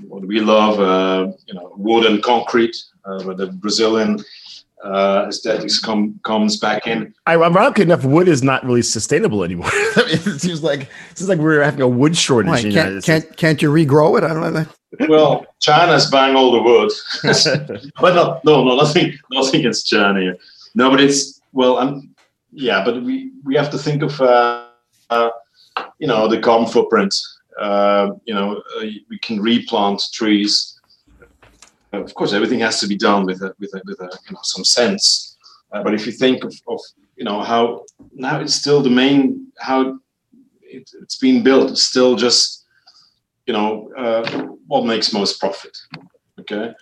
what 0.07 0.25
we 0.25 0.41
love, 0.41 0.79
uh, 0.81 1.33
you 1.47 1.55
know, 1.55 1.73
wood 1.77 2.05
and 2.05 2.23
concrete, 2.23 2.77
uh, 3.05 3.23
where 3.25 3.35
the 3.35 3.49
Brazilian 3.65 4.23
uh, 4.85 5.27
aesthetics 5.29 5.79
come, 5.79 6.21
comes 6.25 6.57
back 6.57 6.87
in. 6.87 7.15
Ironically 7.27 7.85
enough, 7.85 8.05
wood 8.05 8.29
is 8.29 8.43
not 8.43 8.65
really 8.65 8.83
sustainable 8.83 9.43
anymore. 9.43 9.71
it 9.73 10.41
seems 10.41 10.63
like 10.63 10.83
it 10.83 11.19
seems 11.19 11.29
like 11.29 11.39
we're 11.39 11.63
having 11.63 11.81
a 11.81 11.89
wood 11.89 12.17
shortage. 12.17 12.51
Why, 12.51 12.63
can't, 12.63 13.05
can't, 13.05 13.37
can't 13.37 13.63
you 13.63 13.71
regrow 13.71 14.19
it? 14.19 14.25
I 14.25 14.29
don't 14.29 14.53
know. 14.53 14.67
well, 15.09 15.47
China's 15.61 16.11
buying 16.11 16.37
all 16.37 16.53
the 16.53 16.63
wood, 16.63 16.93
but 18.01 18.15
no, 18.15 18.41
no, 18.45 18.65
no, 18.65 18.77
nothing, 18.77 19.19
nothing 19.31 19.61
against 19.61 19.87
China. 19.87 20.21
Here. 20.21 20.37
No, 20.75 20.91
but 20.91 21.01
it's 21.01 21.41
well, 21.53 21.79
I'm, 21.79 22.15
yeah, 22.53 22.85
but 22.85 23.03
we 23.03 23.33
we 23.45 23.57
have 23.57 23.71
to 23.71 23.79
think 23.79 24.03
of 24.03 24.21
uh, 24.21 24.67
uh, 25.11 25.31
you 25.99 26.07
know 26.07 26.29
the 26.29 26.39
carbon 26.39 26.69
footprint 26.69 27.15
uh, 27.59 28.11
you 28.25 28.35
know, 28.35 28.63
uh, 28.77 28.87
we 29.09 29.19
can 29.21 29.41
replant 29.41 30.03
trees. 30.13 30.74
Of 32.01 32.15
course, 32.15 32.33
everything 32.33 32.61
has 32.61 32.81
to 32.81 32.87
be 32.87 32.97
done 32.97 33.25
with 33.25 33.43
a, 33.43 33.55
with 33.59 33.75
a, 33.75 33.83
with 33.85 34.01
a, 34.01 34.11
you 34.27 34.33
know, 34.33 34.41
some 34.43 34.65
sense. 34.65 35.37
Uh, 35.73 35.83
but 35.83 35.95
if 35.95 36.07
you 36.07 36.13
think 36.13 36.45
of, 36.45 36.55
of, 36.69 36.81
you 37.17 37.25
know, 37.25 37.43
how 37.43 37.85
now 38.13 38.41
it's 38.41 38.55
still 38.55 38.83
the 38.83 38.91
main 38.91 39.53
how 39.59 39.99
it, 40.63 40.91
has 40.99 41.17
been 41.17 41.43
built. 41.43 41.71
It's 41.71 41.85
still 41.85 42.17
just, 42.17 42.65
you 43.47 43.53
know, 43.53 43.91
uh, 43.97 44.47
what 44.67 44.87
makes 44.87 45.13
most 45.13 45.39
profit. 45.39 45.77
Okay, 46.41 46.73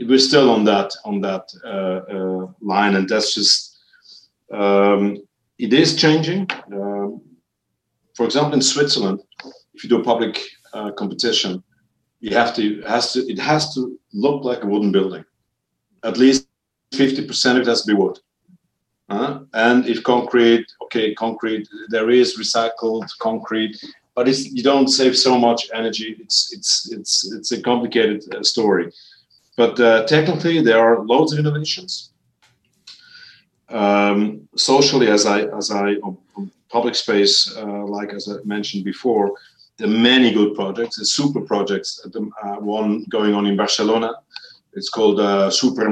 we're 0.00 0.18
still 0.18 0.50
on 0.50 0.64
that 0.64 0.90
on 1.04 1.20
that 1.20 1.44
uh, 1.64 2.52
line, 2.60 2.96
and 2.96 3.08
that's 3.08 3.34
just 3.34 3.78
um, 4.52 5.18
it 5.58 5.72
is 5.72 5.96
changing. 5.96 6.48
Um, 6.72 7.20
for 8.14 8.24
example, 8.26 8.54
in 8.54 8.62
Switzerland, 8.62 9.20
if 9.74 9.84
you 9.84 9.88
do 9.90 10.00
a 10.00 10.04
public 10.04 10.40
uh, 10.72 10.90
competition, 10.92 11.62
you 12.22 12.34
have 12.34 12.54
to 12.54 12.80
has 12.82 13.12
to 13.12 13.18
it 13.32 13.38
has 13.38 13.74
to 13.74 13.80
look 14.14 14.44
like 14.44 14.62
a 14.62 14.66
wooden 14.66 14.92
building. 14.92 15.24
At 16.02 16.16
least 16.16 16.46
fifty 16.94 17.26
percent 17.26 17.58
of 17.58 17.62
it 17.62 17.70
has 17.70 17.82
to 17.82 17.88
be 17.92 17.98
wood. 18.02 18.18
Uh, 19.08 19.40
and 19.52 19.84
if 19.86 20.02
concrete, 20.02 20.66
okay, 20.84 21.14
concrete, 21.14 21.68
there 21.88 22.08
is 22.08 22.38
recycled 22.38 23.06
concrete, 23.18 23.76
but 24.14 24.26
you 24.56 24.62
don't 24.62 24.88
save 24.88 25.14
so 25.18 25.36
much 25.36 25.68
energy. 25.74 26.16
It's 26.20 26.38
it's 26.56 26.90
it's 26.92 27.32
it's 27.32 27.52
a 27.52 27.60
complicated 27.60 28.20
uh, 28.34 28.42
story. 28.42 28.86
But 29.56 29.78
uh, 29.80 30.06
technically, 30.06 30.62
there 30.62 30.80
are 30.86 31.04
loads 31.04 31.32
of 31.32 31.40
innovations. 31.40 32.10
Um, 33.68 34.48
socially, 34.56 35.08
as 35.08 35.26
I 35.26 35.38
as 35.58 35.70
I 35.70 35.96
public 36.70 36.94
space, 36.94 37.34
uh, 37.56 37.84
like 37.96 38.10
as 38.14 38.28
I 38.28 38.36
mentioned 38.44 38.84
before, 38.84 39.32
are 39.80 39.86
many 39.86 40.32
good 40.32 40.54
projects. 40.54 40.96
There's 40.96 41.12
super 41.12 41.40
projects. 41.40 42.00
The 42.12 42.30
uh, 42.42 42.56
one 42.56 43.04
going 43.08 43.34
on 43.34 43.46
in 43.46 43.56
Barcelona. 43.56 44.12
It's 44.74 44.88
called 44.88 45.20
uh, 45.20 45.50
Super 45.50 45.86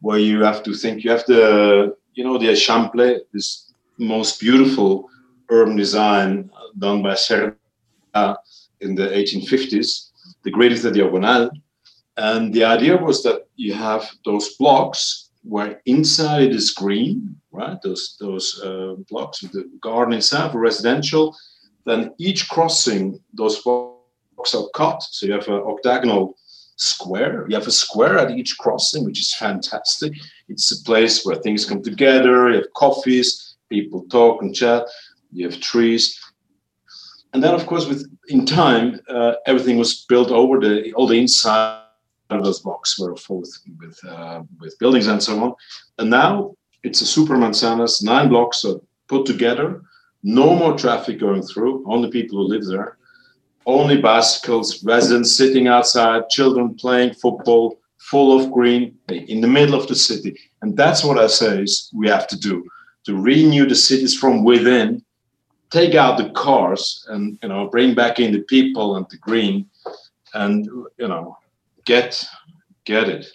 where 0.00 0.18
you 0.18 0.42
have 0.42 0.62
to 0.62 0.74
think. 0.74 1.04
You 1.04 1.10
have 1.10 1.24
the 1.26 1.96
you 2.14 2.24
know 2.24 2.38
the 2.38 2.48
Eixample, 2.48 3.20
this 3.32 3.72
most 3.98 4.40
beautiful 4.40 5.08
urban 5.50 5.76
design 5.76 6.50
done 6.78 7.02
by 7.02 7.14
Cerdà 7.14 8.36
in 8.80 8.94
the 8.94 9.08
1850s, 9.08 10.10
the 10.44 10.50
greatest 10.50 10.82
the 10.82 10.90
Diagonal. 10.90 11.50
And 12.16 12.52
the 12.52 12.64
idea 12.64 12.96
was 12.96 13.22
that 13.22 13.46
you 13.56 13.74
have 13.74 14.08
those 14.24 14.56
blocks 14.56 15.30
where 15.42 15.80
inside 15.86 16.42
it 16.42 16.54
is 16.54 16.70
green, 16.70 17.36
right? 17.50 17.78
Those 17.82 18.16
those 18.20 18.60
uh, 18.62 18.94
blocks 19.08 19.42
with 19.42 19.52
the 19.52 19.70
garden 19.80 20.20
for 20.20 20.60
residential, 20.60 21.36
then 21.84 22.14
each 22.18 22.48
crossing, 22.48 23.20
those 23.32 23.62
blocks 23.62 24.54
are 24.54 24.68
cut. 24.74 25.02
So 25.02 25.26
you 25.26 25.32
have 25.32 25.48
an 25.48 25.54
octagonal 25.54 26.36
square. 26.76 27.46
You 27.48 27.56
have 27.56 27.66
a 27.66 27.72
square 27.72 28.18
at 28.18 28.30
each 28.30 28.56
crossing, 28.58 29.04
which 29.04 29.20
is 29.20 29.34
fantastic. 29.34 30.12
It's 30.48 30.70
a 30.72 30.84
place 30.84 31.24
where 31.24 31.36
things 31.36 31.64
come 31.64 31.82
together. 31.82 32.48
You 32.50 32.56
have 32.56 32.72
coffees, 32.74 33.56
people 33.68 34.06
talk 34.10 34.42
and 34.42 34.54
chat. 34.54 34.84
You 35.32 35.48
have 35.48 35.60
trees. 35.60 36.18
and 37.32 37.42
then 37.42 37.54
of 37.54 37.66
course 37.66 37.86
with 37.86 38.06
in 38.28 38.44
time 38.44 39.00
uh, 39.08 39.34
everything 39.46 39.78
was 39.78 40.04
built 40.08 40.30
over 40.30 40.58
the 40.60 40.92
all 40.94 41.06
the 41.06 41.18
inside 41.18 41.82
of 42.30 42.44
those 42.44 42.60
blocks 42.60 42.98
were 42.98 43.12
with 43.12 43.58
with, 43.78 43.98
uh, 44.08 44.42
with 44.60 44.78
buildings 44.78 45.06
and 45.06 45.22
so 45.22 45.38
on 45.42 45.54
and 45.98 46.10
now 46.10 46.54
it's 46.82 47.00
a 47.00 47.06
super 47.06 47.36
manzanas 47.36 48.02
nine 48.02 48.28
blocks 48.28 48.64
are 48.64 48.80
put 49.08 49.26
together 49.26 49.82
no 50.22 50.54
more 50.54 50.76
traffic 50.76 51.18
going 51.18 51.42
through 51.42 51.84
only 51.86 52.10
people 52.10 52.38
who 52.38 52.44
live 52.44 52.66
there. 52.66 52.96
Only 53.66 54.00
bicycles 54.00 54.82
residents 54.84 55.36
sitting 55.36 55.68
outside 55.68 56.28
children 56.30 56.74
playing 56.74 57.14
football 57.14 57.78
full 57.98 58.38
of 58.38 58.50
green 58.50 58.96
in 59.08 59.40
the 59.40 59.46
middle 59.46 59.74
of 59.74 59.86
the 59.86 59.94
city. 59.94 60.36
And 60.62 60.76
that's 60.76 61.04
what 61.04 61.18
i 61.18 61.26
say 61.26 61.62
is 61.62 61.90
we 61.94 62.08
have 62.08 62.26
to 62.28 62.38
do 62.38 62.64
to 63.04 63.20
renew 63.20 63.66
the 63.66 63.74
cities 63.74 64.16
from 64.16 64.44
within 64.44 65.02
take 65.70 65.94
out 65.94 66.18
the 66.18 66.30
cars 66.30 67.06
and 67.08 67.38
you 67.42 67.48
know 67.48 67.68
bring 67.68 67.94
back 67.94 68.18
in 68.18 68.32
the 68.32 68.42
people 68.42 68.96
and 68.96 69.06
the 69.10 69.16
green 69.18 69.68
and 70.34 70.66
you 70.98 71.08
know 71.08 71.36
get 71.84 72.24
get 72.84 73.08
it 73.08 73.26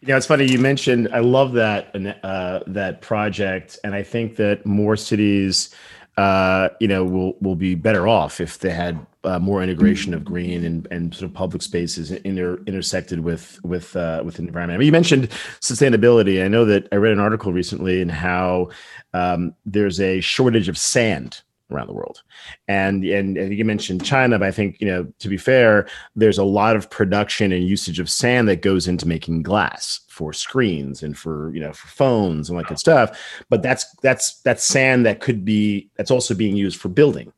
you 0.00 0.08
know, 0.08 0.16
it's 0.16 0.26
funny 0.26 0.46
you 0.46 0.58
mentioned. 0.58 1.08
I 1.12 1.18
love 1.20 1.52
that 1.52 1.94
uh, 2.24 2.60
that 2.66 3.02
project, 3.02 3.78
and 3.84 3.94
I 3.94 4.02
think 4.02 4.36
that 4.36 4.64
more 4.64 4.96
cities, 4.96 5.74
uh, 6.16 6.70
you 6.80 6.88
know, 6.88 7.04
will 7.04 7.36
will 7.40 7.54
be 7.54 7.74
better 7.74 8.08
off 8.08 8.40
if 8.40 8.58
they 8.58 8.70
had 8.70 9.04
uh, 9.24 9.38
more 9.38 9.62
integration 9.62 10.14
of 10.14 10.24
green 10.24 10.64
and, 10.64 10.88
and 10.90 11.14
sort 11.14 11.28
of 11.30 11.34
public 11.34 11.60
spaces 11.60 12.10
inter, 12.10 12.58
intersected 12.66 13.20
with 13.20 13.62
with 13.62 13.94
uh, 13.94 14.22
with 14.24 14.38
environment. 14.38 14.76
I 14.76 14.78
mean, 14.78 14.86
you 14.86 14.92
mentioned 14.92 15.28
sustainability. 15.60 16.42
I 16.42 16.48
know 16.48 16.64
that 16.64 16.88
I 16.92 16.96
read 16.96 17.12
an 17.12 17.20
article 17.20 17.52
recently 17.52 18.00
in 18.00 18.08
how 18.08 18.70
um, 19.12 19.54
there's 19.66 20.00
a 20.00 20.20
shortage 20.22 20.68
of 20.68 20.78
sand 20.78 21.42
around 21.70 21.88
the 21.88 21.94
world. 21.94 22.22
And 22.68 23.04
and 23.04 23.36
you 23.52 23.64
mentioned 23.64 24.04
China, 24.04 24.38
but 24.38 24.48
I 24.48 24.50
think 24.50 24.80
you 24.80 24.86
know 24.86 25.06
to 25.18 25.28
be 25.28 25.36
fair, 25.36 25.86
there's 26.14 26.38
a 26.38 26.44
lot 26.44 26.76
of 26.76 26.90
production 26.90 27.52
and 27.52 27.66
usage 27.66 28.00
of 28.00 28.10
sand 28.10 28.48
that 28.48 28.62
goes 28.62 28.88
into 28.88 29.08
making 29.08 29.42
glass 29.42 30.00
for 30.08 30.32
screens 30.32 31.02
and 31.02 31.16
for 31.16 31.52
you 31.54 31.60
know 31.60 31.72
for 31.72 31.88
phones 31.88 32.48
and 32.48 32.56
like 32.56 32.68
good 32.68 32.78
stuff. 32.78 33.18
But 33.48 33.62
that's 33.62 33.86
that's 34.02 34.40
that's 34.42 34.64
sand 34.64 35.06
that 35.06 35.20
could 35.20 35.44
be 35.44 35.90
that's 35.96 36.10
also 36.10 36.34
being 36.34 36.56
used 36.56 36.80
for 36.80 36.88
building 36.88 37.32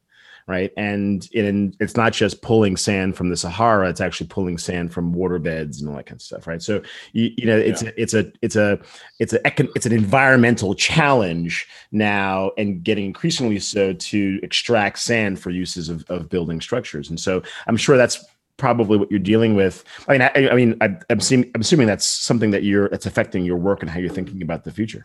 right? 0.47 0.73
And 0.77 1.29
and 1.35 1.77
it's 1.81 1.97
not 1.97 2.13
just 2.13 2.43
pulling 2.43 2.77
sand 2.77 3.17
from 3.17 3.31
the 3.31 3.37
Sahara; 3.37 3.89
it's 3.89 4.01
actually 4.01 4.29
pulling 4.29 4.59
sand 4.59 4.93
from 4.93 5.15
waterbeds 5.15 5.81
and 5.81 5.89
all 5.89 5.97
that 5.97 6.07
kind 6.07 6.19
of 6.19 6.23
stuff, 6.23 6.47
right? 6.47 6.63
So 6.63 6.83
you, 7.13 7.31
you 7.37 7.47
know, 7.47 7.57
it's 7.57 7.83
yeah. 7.83 7.91
a, 7.91 7.93
it's 8.01 8.15
a 8.15 8.33
it's 8.43 8.57
a 8.57 8.81
it's 9.19 9.33
a 9.33 9.41
it's 9.75 9.87
an 9.87 9.93
environmental 9.93 10.75
challenge 10.75 11.67
now, 11.91 12.53
and 12.59 12.83
getting 12.83 13.07
increasingly 13.07 13.59
so 13.59 13.93
to 13.93 14.41
extract 14.43 14.99
sand 14.99 15.41
for 15.41 15.51
uses 15.51 15.89
of, 15.89 16.05
of 16.09 16.29
building 16.29 16.61
structures. 16.61 17.11
And 17.11 17.19
so 17.19 17.43
I'm 17.67 17.77
sure 17.77 17.97
that's 17.97 18.25
probably 18.57 18.99
what 18.99 19.11
you're 19.11 19.21
dealing 19.21 19.55
with. 19.55 19.85
I 20.09 20.13
mean, 20.13 20.23
I, 20.23 20.49
I 20.51 20.55
mean, 20.55 20.77
I, 20.81 20.87
am 21.11 21.19
assuming, 21.19 21.51
I'm 21.55 21.61
assuming 21.61 21.87
that's 21.87 22.07
something 22.07 22.51
that 22.53 22.63
you're 22.63 22.89
that's 22.89 23.07
affecting 23.07 23.45
your 23.45 23.57
work 23.57 23.83
and 23.83 23.91
how 23.91 23.99
you're 23.99 24.11
thinking 24.11 24.43
about 24.43 24.65
the 24.65 24.71
future. 24.71 25.05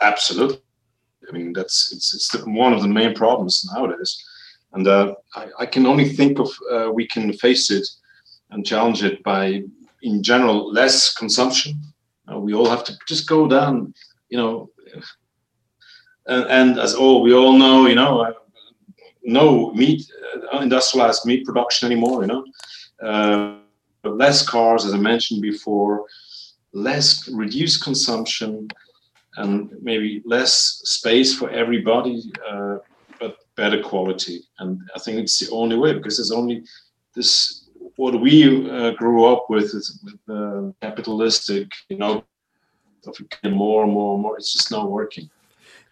Absolutely. 0.00 0.60
I 1.28 1.32
mean, 1.32 1.52
that's 1.52 1.92
it's 1.92 2.14
it's 2.14 2.46
one 2.46 2.72
of 2.72 2.82
the 2.82 2.88
main 2.88 3.14
problems 3.14 3.68
nowadays. 3.74 4.22
And 4.72 4.86
uh, 4.86 5.14
I, 5.34 5.48
I, 5.60 5.66
can 5.66 5.86
only 5.86 6.08
think 6.08 6.38
of 6.38 6.48
uh, 6.70 6.90
we 6.92 7.06
can 7.06 7.32
face 7.32 7.70
it 7.70 7.86
and 8.50 8.64
challenge 8.64 9.02
it 9.02 9.22
by, 9.22 9.62
in 10.02 10.22
general, 10.22 10.72
less 10.72 11.12
consumption. 11.12 11.74
Uh, 12.30 12.38
we 12.38 12.54
all 12.54 12.68
have 12.68 12.84
to 12.84 12.96
just 13.06 13.28
go 13.28 13.48
down, 13.48 13.92
you 14.28 14.38
know. 14.38 14.70
And, 16.26 16.44
and 16.50 16.78
as 16.78 16.94
all 16.94 17.22
we 17.22 17.34
all 17.34 17.58
know, 17.58 17.86
you 17.86 17.96
know, 17.96 18.20
uh, 18.20 18.32
no 19.24 19.72
meat, 19.72 20.08
uh, 20.52 20.58
industrialized 20.58 21.26
meat 21.26 21.44
production 21.44 21.86
anymore. 21.86 22.22
You 22.22 22.28
know, 22.28 22.44
uh, 23.02 24.08
less 24.08 24.46
cars, 24.46 24.84
as 24.84 24.94
I 24.94 24.98
mentioned 24.98 25.42
before, 25.42 26.06
less 26.72 27.28
reduced 27.28 27.82
consumption, 27.82 28.68
and 29.36 29.70
maybe 29.82 30.22
less 30.24 30.80
space 30.84 31.36
for 31.36 31.50
everybody 31.50 32.30
better 33.56 33.82
quality. 33.82 34.40
And 34.58 34.80
I 34.94 34.98
think 34.98 35.18
it's 35.18 35.38
the 35.38 35.50
only 35.52 35.76
way 35.76 35.92
because 35.92 36.16
there's 36.16 36.32
only 36.32 36.64
this 37.14 37.68
what 37.96 38.20
we 38.20 38.70
uh, 38.70 38.92
grew 38.92 39.24
up 39.26 39.50
with 39.50 39.74
is 39.74 40.00
with 40.04 40.74
capitalistic, 40.80 41.68
you 41.88 41.98
know, 41.98 42.24
more 43.44 43.84
and 43.84 43.92
more 43.92 44.14
and 44.14 44.22
more. 44.22 44.36
It's 44.36 44.52
just 44.52 44.70
not 44.70 44.90
working. 44.90 45.28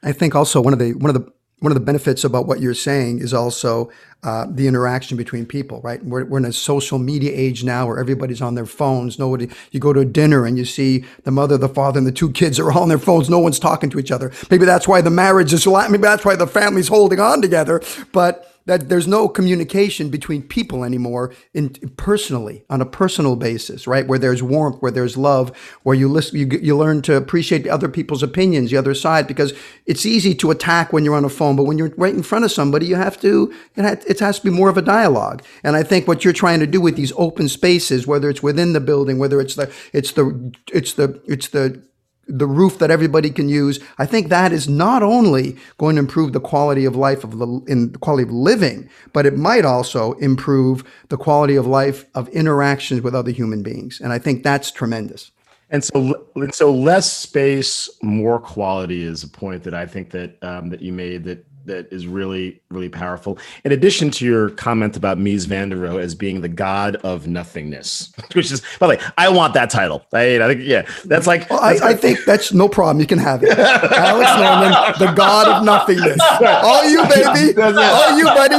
I 0.03 0.13
think 0.13 0.35
also 0.35 0.61
one 0.61 0.73
of 0.73 0.79
the 0.79 0.95
one 0.95 1.15
of 1.15 1.15
the 1.15 1.33
one 1.61 1.73
of 1.73 1.75
the 1.75 1.85
benefits 1.85 2.25
about 2.25 2.47
what 2.47 2.61
you're 2.61 2.75
saying 2.75 3.19
is 3.19 3.35
also 3.35 3.91
uh, 4.23 4.47
the 4.49 4.67
interaction 4.67 5.17
between 5.17 5.47
people, 5.47 5.81
right? 5.83 6.05
We're, 6.05 6.25
we're 6.25 6.39
in 6.39 6.45
a 6.45 6.53
social 6.53 6.99
media 6.99 7.33
age 7.35 7.65
now 7.65 7.87
where 7.87 7.99
everybody's 7.99 8.43
on 8.43 8.55
their 8.55 8.67
phones. 8.67 9.19
Nobody, 9.19 9.49
you 9.71 9.81
go 9.81 9.93
to 9.93 10.01
a 10.01 10.05
dinner 10.05 10.45
and 10.45 10.59
you 10.59 10.65
see 10.65 11.05
the 11.25 11.31
mother, 11.31 11.57
the 11.57 11.69
father, 11.69 11.99
and 11.99 12.07
the 12.07 12.13
two 12.13 12.31
kids 12.31 12.59
are 12.59 12.71
all 12.71 12.83
on 12.83 12.89
their 12.89 12.99
phones. 12.99 13.29
No 13.29 13.39
one's 13.39 13.59
talking 13.59 13.91
to 13.91 13.99
each 13.99 14.11
other. 14.11 14.33
Maybe 14.51 14.65
that's 14.65 14.87
why 14.87 15.01
the 15.01 15.11
marriage 15.11 15.53
is, 15.53 15.67
maybe 15.67 15.99
that's 15.99 16.25
why 16.25 16.37
the 16.37 16.47
family's 16.47 16.89
holding 16.89 17.21
on 17.21 17.43
together. 17.43 17.83
But 18.13 18.58
that 18.69 18.89
there's 18.91 19.09
no 19.09 19.29
communication 19.29 20.11
between 20.11 20.43
people 20.43 20.85
anymore 20.85 21.35
in 21.55 21.71
personally 21.97 22.65
on 22.69 22.81
a 22.81 22.87
personal 22.87 23.35
basis 23.35 23.87
right? 23.87 24.07
Where 24.07 24.19
there's 24.19 24.43
warmth 24.43 24.81
where 24.81 24.93
there's 24.93 25.17
love 25.17 25.57
where 25.83 25.97
you 25.97 26.09
listen 26.09 26.39
you, 26.39 26.47
you 26.63 26.77
learn 26.77 27.03
to 27.03 27.17
appreciate 27.17 27.67
other 27.67 27.89
people's 27.89 28.23
opinions 28.23 28.71
the 28.71 28.77
other 28.77 28.95
side 28.95 29.27
because 29.27 29.55
it's 29.87 30.05
easy 30.05 30.35
to 30.37 30.51
attack 30.51 30.93
when 30.93 31.05
you're 31.05 31.17
on 31.17 31.25
a 31.25 31.31
phone 31.31 31.57
but 31.57 31.65
when 31.65 31.79
you're 31.79 31.93
right 31.97 32.15
in 32.15 32.23
front 32.23 32.45
of 32.45 32.53
somebody 32.53 32.87
you 32.87 32.97
have 32.97 33.19
to 33.21 33.53
it 33.77 34.21
has 34.21 34.39
to 34.39 34.45
be 34.45 34.51
more 34.51 34.69
of 34.69 34.77
a 34.77 34.83
dialogue. 34.83 35.43
And 35.65 35.75
i 35.75 35.83
think 35.83 36.07
what 36.07 36.25
you're 36.25 36.33
trying 36.35 36.61
to 36.61 36.67
do 36.67 36.81
with 36.81 36.97
these 36.97 37.13
open 37.17 37.49
spaces 37.49 38.07
whether 38.07 38.29
it's 38.29 38.43
within 38.43 38.75
the 38.75 38.81
building 38.81 39.19
whether 39.19 39.41
it's 39.41 39.55
the 39.55 39.73
it's 39.93 40.13
the 40.13 40.55
it's 40.73 40.93
the 40.93 41.21
it's 41.27 41.49
the 41.49 41.83
the 42.29 42.47
roof 42.47 42.79
that 42.79 42.91
everybody 42.91 43.31
can 43.31 43.49
use. 43.49 43.81
I 43.99 44.07
think 44.07 44.29
that 44.29 44.53
is 44.53 44.69
not 44.69 45.03
only 45.03 45.57
going 45.79 45.97
to 45.97 46.01
improve 46.01 46.33
the 46.33 46.41
quality 46.41 46.85
of 46.85 46.95
life 46.95 47.25
of 47.25 47.39
the 47.39 47.47
in 47.67 47.93
the 47.93 47.99
quality 47.99 48.25
of 48.25 48.31
living, 48.31 48.89
but 49.13 49.27
it 49.27 49.37
might 49.37 49.65
also 49.65 50.13
improve 50.15 50.85
the 51.09 51.17
quality 51.17 51.57
of 51.57 51.67
life 51.67 52.05
of 52.15 52.29
interactions 52.29 53.01
with 53.01 53.15
other 53.15 53.31
human 53.31 53.63
beings. 53.63 54.01
And 54.01 54.13
I 54.13 54.19
think 54.19 54.43
that's 54.43 54.71
tremendous. 54.71 55.31
And 55.71 55.85
so, 55.85 56.27
and 56.35 56.55
so 56.55 56.73
less 56.73 57.15
space, 57.15 57.91
more 58.03 58.41
quality 58.41 59.03
is 59.03 59.23
a 59.23 59.29
point 59.29 59.65
that 59.65 59.75
I 59.75 59.87
think 59.87 60.11
that 60.11 60.43
um, 60.43 60.71
that 60.71 60.81
you 60.81 60.93
made 60.93 61.25
that 61.25 61.45
that 61.69 61.93
is 61.93 62.07
really, 62.07 62.61
really 62.71 62.89
powerful. 62.89 63.39
In 63.65 63.73
addition 63.73 64.11
to 64.13 64.25
your 64.25 64.51
comment 64.51 64.97
about 64.97 65.19
Mies 65.19 65.47
van 65.47 65.69
der 65.69 65.77
Rohe 65.77 66.03
as 66.03 66.15
being 66.15 66.41
the 66.41 66.49
god 66.49 66.97
of 66.97 67.27
nothingness, 67.27 68.13
which 68.35 68.51
is, 68.51 68.61
by 68.79 68.87
the 68.87 68.97
way, 68.97 69.01
I 69.17 69.29
want 69.29 69.55
that 69.55 69.71
title. 69.71 70.05
I, 70.13 70.43
I 70.43 70.49
think, 70.49 70.63
yeah, 70.65 70.87
that's 71.05 71.27
like. 71.27 71.49
Well, 71.49 71.61
that's 71.61 71.81
I, 71.81 71.91
I, 71.91 71.95
think 71.95 72.25
that's 72.25 72.53
no 72.53 72.69
problem. 72.69 73.01
You 73.01 73.07
can 73.07 73.19
have 73.19 73.43
it. 73.43 73.57
Alex 73.59 74.31
Norman, 74.41 74.73
the 74.99 75.13
god 75.15 75.49
of 75.49 75.65
nothingness. 75.65 76.19
All 76.41 76.89
you, 76.89 77.03
baby. 77.09 77.61
All 77.63 78.19
you, 78.19 78.25
buddy. 78.25 78.57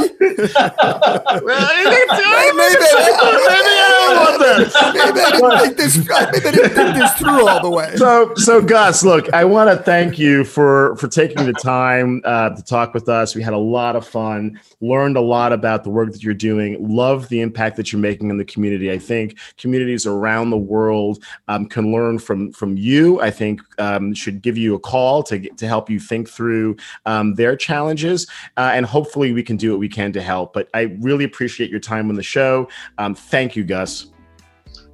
well, 1.44 1.68
maybe, 1.84 2.00
maybe, 2.10 2.56
maybe 2.56 2.86
I 2.90 4.06
don't 4.06 4.16
want 4.16 4.40
that. 4.40 4.92
Maybe 4.94 5.20
I 5.20 5.30
didn't 5.30 5.60
think 5.60 5.76
this. 5.76 5.96
Maybe 5.98 6.12
I 6.12 6.50
didn't 6.50 6.70
think 6.70 6.96
this 6.96 7.12
through 7.14 7.48
all 7.48 7.62
the 7.62 7.70
way. 7.70 7.96
So, 7.96 8.34
so 8.36 8.62
Gus, 8.62 9.04
look, 9.04 9.32
I 9.32 9.44
want 9.44 9.70
to 9.70 9.82
thank 9.82 10.18
you 10.18 10.44
for 10.44 10.96
for 10.96 11.08
taking 11.08 11.46
the 11.46 11.52
time 11.52 12.22
uh, 12.24 12.50
to 12.50 12.62
talk 12.62 12.94
with 12.94 12.99
with 13.00 13.08
us. 13.08 13.34
We 13.34 13.42
had 13.42 13.52
a 13.52 13.58
lot 13.58 13.96
of 13.96 14.06
fun, 14.06 14.60
learned 14.80 15.16
a 15.16 15.20
lot 15.20 15.52
about 15.52 15.84
the 15.84 15.90
work 15.90 16.12
that 16.12 16.22
you're 16.22 16.34
doing, 16.34 16.76
love 16.94 17.28
the 17.28 17.40
impact 17.40 17.76
that 17.76 17.92
you're 17.92 18.00
making 18.00 18.30
in 18.30 18.36
the 18.36 18.44
community. 18.44 18.90
I 18.90 18.98
think 18.98 19.38
communities 19.56 20.06
around 20.06 20.50
the 20.50 20.58
world 20.58 21.24
um, 21.48 21.66
can 21.66 21.92
learn 21.92 22.18
from 22.18 22.52
from 22.52 22.76
you. 22.76 23.20
I 23.20 23.30
think 23.30 23.60
um, 23.80 24.14
should 24.14 24.42
give 24.42 24.56
you 24.56 24.74
a 24.74 24.78
call 24.78 25.22
to 25.24 25.38
get, 25.38 25.56
to 25.58 25.66
help 25.66 25.88
you 25.88 25.98
think 25.98 26.28
through 26.28 26.76
um, 27.06 27.34
their 27.34 27.56
challenges, 27.56 28.26
uh, 28.56 28.70
and 28.74 28.86
hopefully 28.86 29.32
we 29.32 29.42
can 29.42 29.56
do 29.56 29.70
what 29.70 29.80
we 29.80 29.88
can 29.88 30.12
to 30.12 30.22
help. 30.22 30.52
But 30.52 30.68
I 30.74 30.96
really 31.00 31.24
appreciate 31.24 31.70
your 31.70 31.80
time 31.80 32.08
on 32.10 32.16
the 32.16 32.22
show. 32.22 32.68
Um, 32.98 33.14
thank 33.14 33.56
you, 33.56 33.64
Gus. 33.64 34.12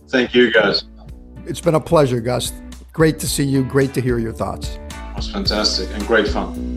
Thank 0.09 0.35
you, 0.35 0.53
Gus. 0.53 0.85
It's 1.47 1.61
been 1.61 1.75
a 1.75 1.81
pleasure, 1.81 2.21
Gus. 2.21 2.53
Great 2.93 3.19
to 3.19 3.27
see 3.27 3.45
you. 3.45 3.65
Great 3.65 3.93
to 3.95 4.01
hear 4.01 4.19
your 4.19 4.33
thoughts. 4.33 4.79
It 4.91 5.17
was 5.17 5.31
fantastic 5.31 5.89
and 5.95 6.07
great 6.07 6.29
fun. 6.29 6.76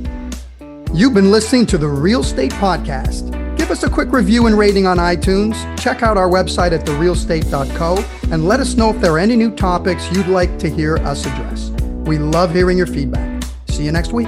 You've 0.91 1.13
been 1.13 1.31
listening 1.31 1.67
to 1.67 1.77
the 1.77 1.87
Real 1.87 2.23
State 2.23 2.51
Podcast. 2.53 3.29
Give 3.57 3.69
us 3.69 3.83
a 3.83 3.89
quick 3.89 4.11
review 4.11 4.47
and 4.47 4.57
rating 4.57 4.87
on 4.87 4.97
iTunes. 4.97 5.55
Check 5.79 6.01
out 6.01 6.17
our 6.17 6.27
website 6.27 6.71
at 6.71 6.83
therealestate.co 6.85 8.03
and 8.31 8.45
let 8.47 8.59
us 8.59 8.75
know 8.75 8.89
if 8.89 8.99
there 8.99 9.11
are 9.11 9.19
any 9.19 9.35
new 9.35 9.51
topics 9.51 10.11
you'd 10.11 10.27
like 10.27 10.57
to 10.59 10.69
hear 10.69 10.97
us 10.97 11.25
address. 11.27 11.69
We 12.05 12.17
love 12.17 12.53
hearing 12.53 12.77
your 12.77 12.87
feedback. 12.87 13.43
See 13.67 13.83
you 13.85 13.91
next 13.91 14.13
week. 14.13 14.27